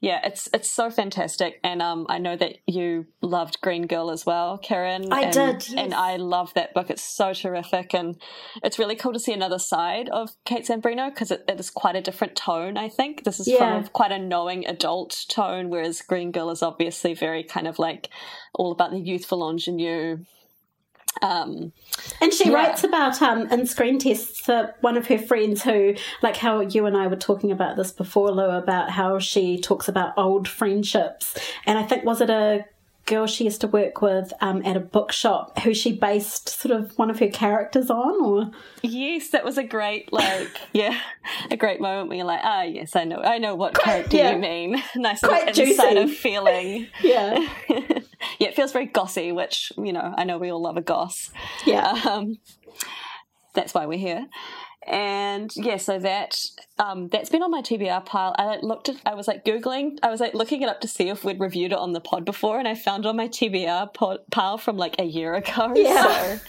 [0.00, 1.60] yeah it's it's so fantastic.
[1.64, 5.78] And um i know that you loved green girl as well Kiran I and, did,
[5.78, 6.90] and i love that book.
[6.90, 7.94] It's so terrific.
[7.94, 8.20] And
[8.62, 11.96] it's really cool to see another side of Kate Zambreno because it, it is quite
[11.96, 12.76] a different tone.
[12.76, 13.58] I think this is Yeah.
[13.58, 18.08] from quite a knowing adult tone, whereas Green Girl is obviously very kind of like
[18.54, 20.18] all about the youthful ingenue.
[21.20, 21.72] Um,
[22.20, 22.54] And she Yeah.
[22.54, 26.86] writes about um in screen tests for one of her friends who, like how you
[26.86, 31.36] and I were talking about this before, Lou, about how she talks about old friendships.
[31.66, 32.64] And I think was it a
[33.06, 36.96] girl she used to work with um, at a bookshop who she based sort of
[36.98, 38.50] one of her characters on, or
[38.82, 40.98] yes, that was a great like yeah,
[41.50, 44.32] a great moment where you're like, ah, yes, I know, I know what character yeah.
[44.32, 44.82] you mean.
[44.96, 46.14] nice Quite little insider juicy.
[46.14, 46.88] feeling.
[47.02, 50.82] yeah, yeah, it feels very gossy, which you know I know we all love a
[50.82, 51.30] goss.
[51.66, 52.00] yeah.
[52.08, 52.38] um,
[53.54, 54.26] that's why we're here.
[54.86, 56.36] And yeah, so that
[56.78, 58.34] um, that's been on my TBR pile.
[58.36, 60.88] I like, looked at, I was like googling, I was like looking it up to
[60.88, 63.28] see if we'd reviewed it on the pod before, and I found it on my
[63.28, 65.72] TBR pod, pile from like a year ago.
[65.82, 66.38] Yeah.
[66.38, 66.40] So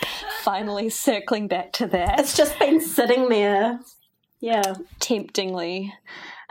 [0.42, 3.80] finally circling back to that It's just been sitting there.
[4.40, 4.76] Yeah.
[5.00, 5.94] temptingly.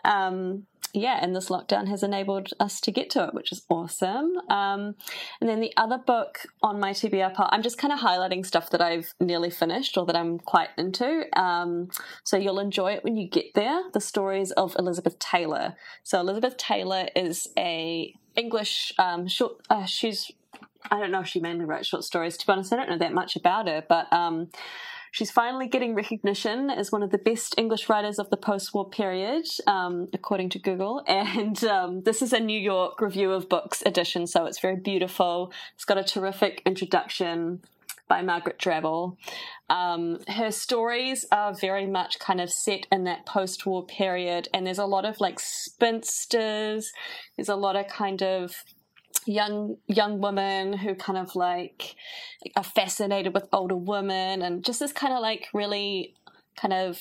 [0.04, 4.36] Um, yeah, and this lockdown has enabled us to get to it, which is awesome.
[4.50, 4.94] Um,
[5.40, 8.68] and then the other book on my TBR pile, I'm just kind of highlighting stuff
[8.70, 11.24] that I've nearly finished or that I'm quite into.
[11.38, 11.88] Um,
[12.24, 13.82] so you'll enjoy it when you get there.
[13.92, 15.76] The stories of Elizabeth Taylor.
[16.02, 19.62] So Elizabeth Taylor is a English um, short.
[19.70, 20.30] Uh, she's
[20.90, 22.36] I don't know if she mainly wrote short stories.
[22.36, 24.48] To be honest, I don't know that much about her, but um,
[25.12, 29.46] she's finally getting recognition as one of the best English writers of the post-war period,
[29.68, 31.04] um, according to Google.
[31.12, 35.52] And um, this is a New York Review of Books edition, so it's very beautiful.
[35.74, 37.60] It's got a terrific introduction
[38.08, 39.16] by Margaret Drabble.
[39.70, 44.78] Um, her stories are very much kind of set in that post-war period, and there's
[44.78, 46.92] a lot of like spinsters.
[47.36, 48.64] There's a lot of kind of
[49.26, 51.94] young young women who kind of like
[52.56, 56.14] are fascinated with older women and just this kind of like really
[56.56, 56.98] kind of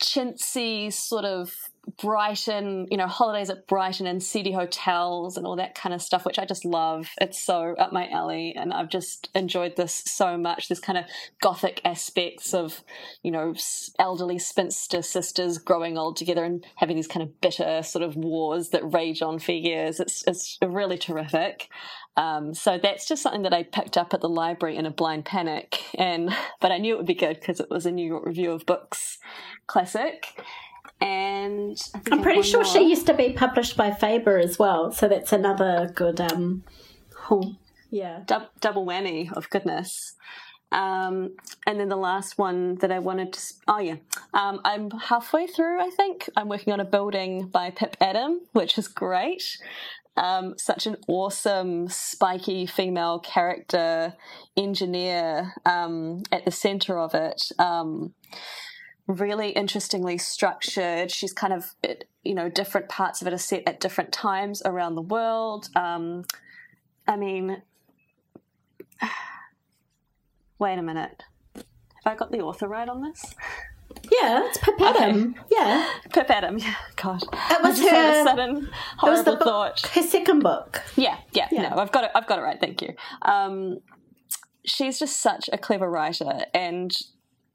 [0.00, 1.52] chintzy sort of
[2.00, 6.24] Brighton, you know, holidays at Brighton and city hotels and all that kind of stuff,
[6.24, 7.08] which I just love.
[7.20, 10.68] It's so up my alley, and I've just enjoyed this so much.
[10.68, 11.04] This kind of
[11.40, 12.82] gothic aspects of,
[13.22, 13.54] you know,
[13.98, 18.70] elderly spinster sisters growing old together and having these kind of bitter sort of wars
[18.70, 20.00] that rage on for years.
[20.00, 21.68] It's it's really terrific.
[22.16, 25.24] Um, so that's just something that I picked up at the library in a blind
[25.24, 28.26] panic, and but I knew it would be good because it was a New York
[28.26, 29.18] Review of Books
[29.66, 30.26] classic
[31.00, 31.78] and
[32.10, 32.72] I'm pretty sure more.
[32.72, 34.92] she used to be published by Faber as well.
[34.92, 36.64] So that's another good um,
[37.30, 37.56] oh,
[37.90, 40.14] yeah, du- double whammy of goodness.
[40.72, 41.34] Um,
[41.66, 43.96] and then the last one that I wanted to, oh yeah,
[44.34, 45.80] um, I'm halfway through.
[45.80, 49.42] I think I'm working on a building by Pip Adam, which is great.
[50.16, 54.14] Um, such an awesome, spiky female character
[54.56, 57.42] engineer um, at the center of it.
[59.10, 61.10] Really interestingly structured.
[61.10, 61.74] She's kind of,
[62.22, 65.68] you know, different parts of it are set at different times around the world.
[65.74, 66.24] Um,
[67.08, 67.62] I mean,
[70.60, 71.24] wait a minute.
[71.56, 71.64] Have
[72.04, 73.34] I got the author right on this?
[74.12, 75.34] Yeah, it's Pip Adam.
[75.36, 75.40] Okay.
[75.50, 76.58] Yeah, Pip Adam.
[76.58, 78.24] Yeah, God, it was her.
[78.24, 79.80] sudden horrible was the book, thought.
[79.86, 80.82] Her second book.
[80.94, 81.70] Yeah, yeah, yeah.
[81.70, 82.10] No, I've got it.
[82.14, 82.60] I've got it right.
[82.60, 82.94] Thank you.
[83.22, 83.80] Um,
[84.64, 86.96] she's just such a clever writer, and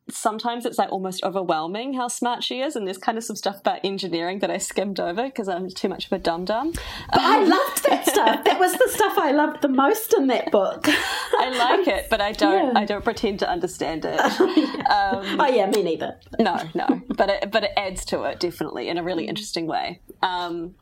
[0.10, 3.60] sometimes it's like almost overwhelming how smart she is and there's kind of some stuff
[3.60, 6.74] about engineering that I skimmed over because I'm too much of a dum dum.
[7.12, 8.43] But um, I loved that stuff.
[8.43, 10.88] That was the stuff I loved the most in that book.
[10.88, 12.74] I like it, but I don't.
[12.74, 12.80] Yeah.
[12.80, 14.20] I don't pretend to understand it.
[14.86, 16.20] Um, oh yeah, me neither.
[16.39, 19.99] No, no, but it, but it adds to it definitely in a really interesting way.
[20.22, 20.76] Um,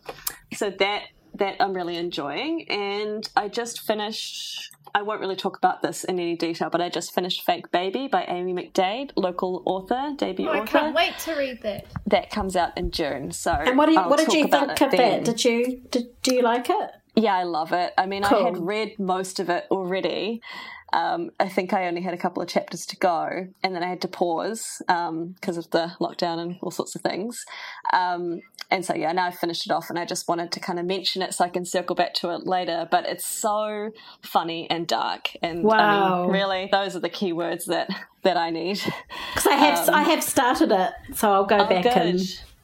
[0.54, 1.04] so that
[1.36, 6.20] that I'm really enjoying, and I just finished I won't really talk about this in
[6.20, 10.52] any detail, but I just finished Fake Baby by Amy McDaid, local author, debut oh,
[10.52, 10.62] author.
[10.62, 11.88] I can't wait to read that.
[12.06, 13.32] That comes out in June.
[13.32, 15.24] So, and what, you, what did you think of then.
[15.24, 15.26] that?
[15.26, 16.92] Did you did, do you like it?
[17.16, 17.94] Yeah, I love it.
[17.98, 18.40] I mean, cool.
[18.40, 20.42] I had read most of it already,
[20.94, 23.88] um, I think I only had a couple of chapters to go, and then I
[23.88, 27.44] had to pause because um, of the lockdown and all sorts of things.
[27.92, 30.80] Um, and so, yeah, now I've finished it off, and I just wanted to kind
[30.80, 32.88] of mention it so I can circle back to it later.
[32.90, 33.90] But it's so
[34.22, 35.76] funny and dark, and wow.
[35.76, 37.90] I mean, really, those are the key words that
[38.22, 38.80] that I need.
[39.34, 41.98] Because I have I um, have started it, so I'll go oh, back good.
[41.98, 42.20] and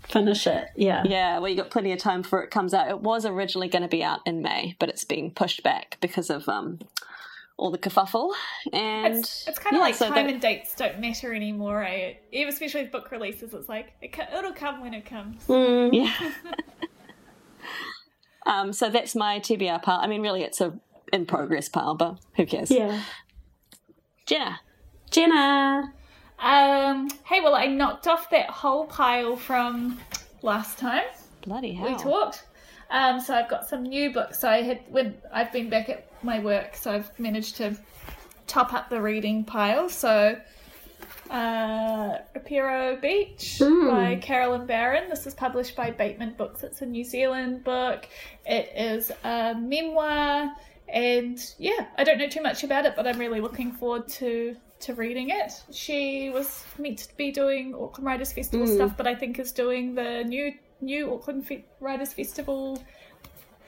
[0.07, 0.67] finish it.
[0.75, 1.03] Yeah.
[1.05, 2.89] Yeah, well, you got plenty of time before it comes out.
[2.89, 6.29] It was originally going to be out in May, but it's being pushed back because
[6.29, 6.79] of um,
[7.59, 8.31] all the kerfuffle.
[8.71, 10.33] And it's, it's kind of yeah, like so time that...
[10.33, 11.83] and dates don't matter anymore.
[11.83, 12.13] Eh?
[12.31, 15.45] Even especially with book releases, it's like it, will come when it comes.
[15.45, 16.31] Mm, yeah.
[18.45, 19.99] um, so that's my TBR pile.
[20.01, 20.79] I mean, really, it's a
[21.11, 22.71] in progress pile, but who cares?
[22.71, 23.03] Yeah.
[24.25, 24.61] Jenna.
[25.11, 25.93] Jenna.
[26.39, 27.09] Um.
[27.25, 29.99] Hey, well, I knocked off that whole pile from
[30.41, 31.03] last time.
[31.41, 31.89] Bloody hell.
[31.89, 32.43] We talked.
[32.89, 34.39] Um, so I've got some new books.
[34.39, 37.75] So I had when I've been back at my work, so I've managed to
[38.47, 39.89] top up the reading pile.
[39.89, 40.39] So
[41.29, 43.89] uh, Rapiro Beach mm.
[43.89, 45.09] by Carolyn Barron.
[45.09, 46.63] This is published by Bateman Books.
[46.63, 48.07] It's a New Zealand book.
[48.45, 50.51] It is a memoir,
[50.87, 54.55] and yeah, I don't know too much about it, but I'm really looking forward to
[54.81, 55.51] to reading it.
[55.71, 58.75] She was meant to be doing Auckland Writers Festival mm.
[58.75, 62.83] stuff, but I think is doing the new new Auckland Fe- Writers Festival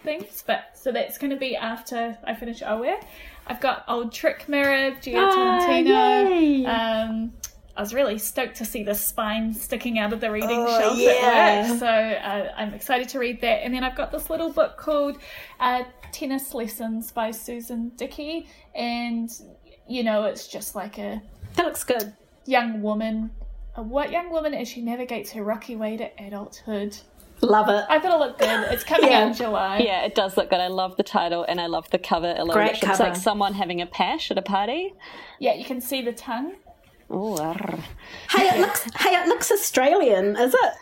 [0.03, 0.43] things.
[0.45, 3.03] But so that's going to be after I finish Auē.
[3.47, 6.70] I've got Old Trick Mirror, Gio oh, Tolentino.
[6.70, 7.34] Um,
[7.76, 10.97] I was really stoked to see the spine sticking out of the reading oh, shelf
[10.97, 11.12] yeah.
[11.12, 11.80] at work.
[11.80, 13.64] So uh, I'm excited to read that.
[13.64, 15.18] And then I've got this little book called
[15.59, 18.47] uh, Tennis Lessons by Susan Dickey.
[18.76, 19.30] And,
[19.88, 21.22] you know, it's just like a.
[21.55, 22.14] That looks good.
[22.45, 23.32] Young woman.
[23.76, 26.97] A what young woman as she navigates her rocky way to adulthood.
[27.41, 27.86] Love it.
[27.89, 28.72] I thought it looked good.
[28.72, 29.22] It's coming yeah.
[29.22, 29.80] out in July.
[29.80, 30.59] Yeah, it does look good.
[30.59, 32.30] I love the title and I love the cover.
[32.30, 32.88] It Great cover.
[32.88, 34.93] looks like someone having a pash at a party.
[35.39, 36.53] Yeah, you can see the tongue.
[37.11, 37.36] Ooh,
[38.30, 38.88] hey, it looks.
[38.95, 40.38] Hey, it looks Australian.
[40.38, 40.74] Is it?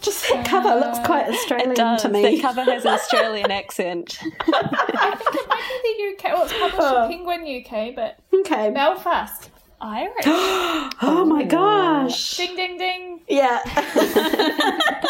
[0.00, 2.36] Just that cover looks uh, quite Australian to me.
[2.36, 4.18] The cover has an Australian accent.
[4.22, 6.34] I think it might be the UK.
[6.34, 7.04] Well, it's published oh.
[7.04, 8.70] in Penguin UK, but okay.
[8.70, 9.50] Belfast.
[9.84, 10.24] Irish.
[10.26, 12.38] oh my gosh.
[12.38, 13.20] Ding, ding, ding.
[13.28, 13.60] Yeah.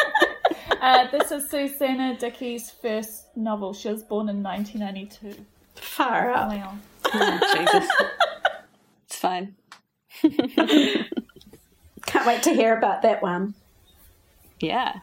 [0.81, 3.73] uh, this is Susannah Dickey's first novel.
[3.73, 5.45] She was born in 1992.
[5.77, 6.49] Far out.
[6.49, 6.75] Wow.
[7.05, 7.89] Oh, Jesus.
[9.07, 9.55] it's fine.
[12.07, 13.55] Can't wait to hear about that one.
[14.59, 14.95] Yeah.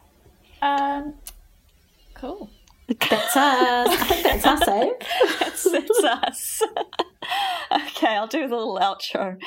[0.62, 1.14] Um,
[2.14, 2.50] cool.
[2.90, 3.88] That's us.
[3.88, 4.90] I think that's us, eh?
[5.40, 6.62] that's, that's us.
[8.02, 9.38] Okay, I'll do the little outro.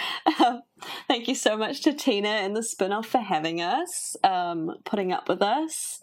[0.40, 0.62] Um,
[1.08, 5.28] thank you so much to Tina and the spin-off for having us, um, putting up
[5.28, 6.00] with us.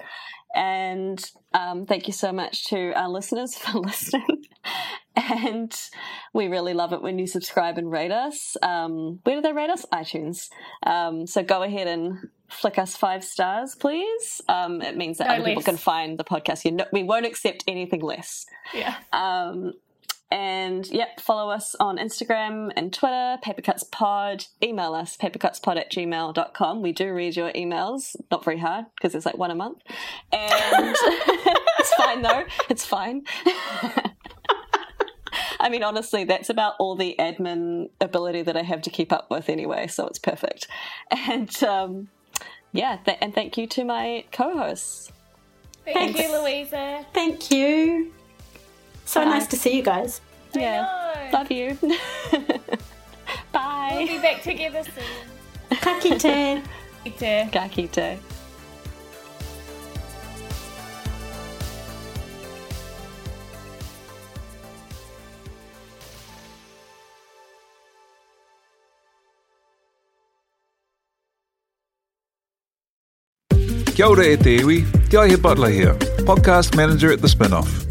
[0.54, 1.24] And
[1.54, 4.44] um, thank you so much to our listeners for listening.
[5.16, 5.74] and
[6.34, 8.58] we really love it when you subscribe and rate us.
[8.62, 9.86] Um, where do they rate us?
[9.94, 10.50] iTunes.
[10.84, 12.18] Um, so go ahead and
[12.50, 14.42] flick us five stars, please.
[14.50, 16.66] Um, it means that No other people can find the podcast.
[16.66, 18.46] You know, we won't accept anything less.
[18.74, 18.96] Yeah.
[19.14, 19.74] Um,
[20.32, 24.46] and yep, follow us on Instagram and Twitter, Papercuts Pod.
[24.64, 26.82] Email us, papercutspod at gmail.com.
[26.82, 29.80] We do read your emails, not very hard because it's like one a month.
[30.32, 30.96] And
[31.80, 33.24] it's fine though, it's fine.
[35.60, 39.30] I mean, honestly, that's about all the admin ability that I have to keep up
[39.30, 40.68] with anyway, so it's perfect.
[41.12, 42.08] And um,
[42.72, 45.12] yeah, th- and thank you to my co hosts.
[45.86, 46.20] Thank Thanks.
[46.20, 47.06] you, Louisa.
[47.14, 48.14] Thank you.
[49.12, 49.32] So Bye.
[49.32, 50.22] nice to see you guys.
[50.56, 51.40] Yeah, know.
[51.40, 51.78] love you.
[53.52, 53.92] Bye.
[53.92, 55.78] We'll be back together soon.
[55.82, 56.64] Ka kite.
[57.04, 57.50] Later.
[57.52, 58.18] Ka kite.
[73.92, 77.91] Kia ora e te iwi, Te Aihe Butler here, podcast manager at The Spinoff.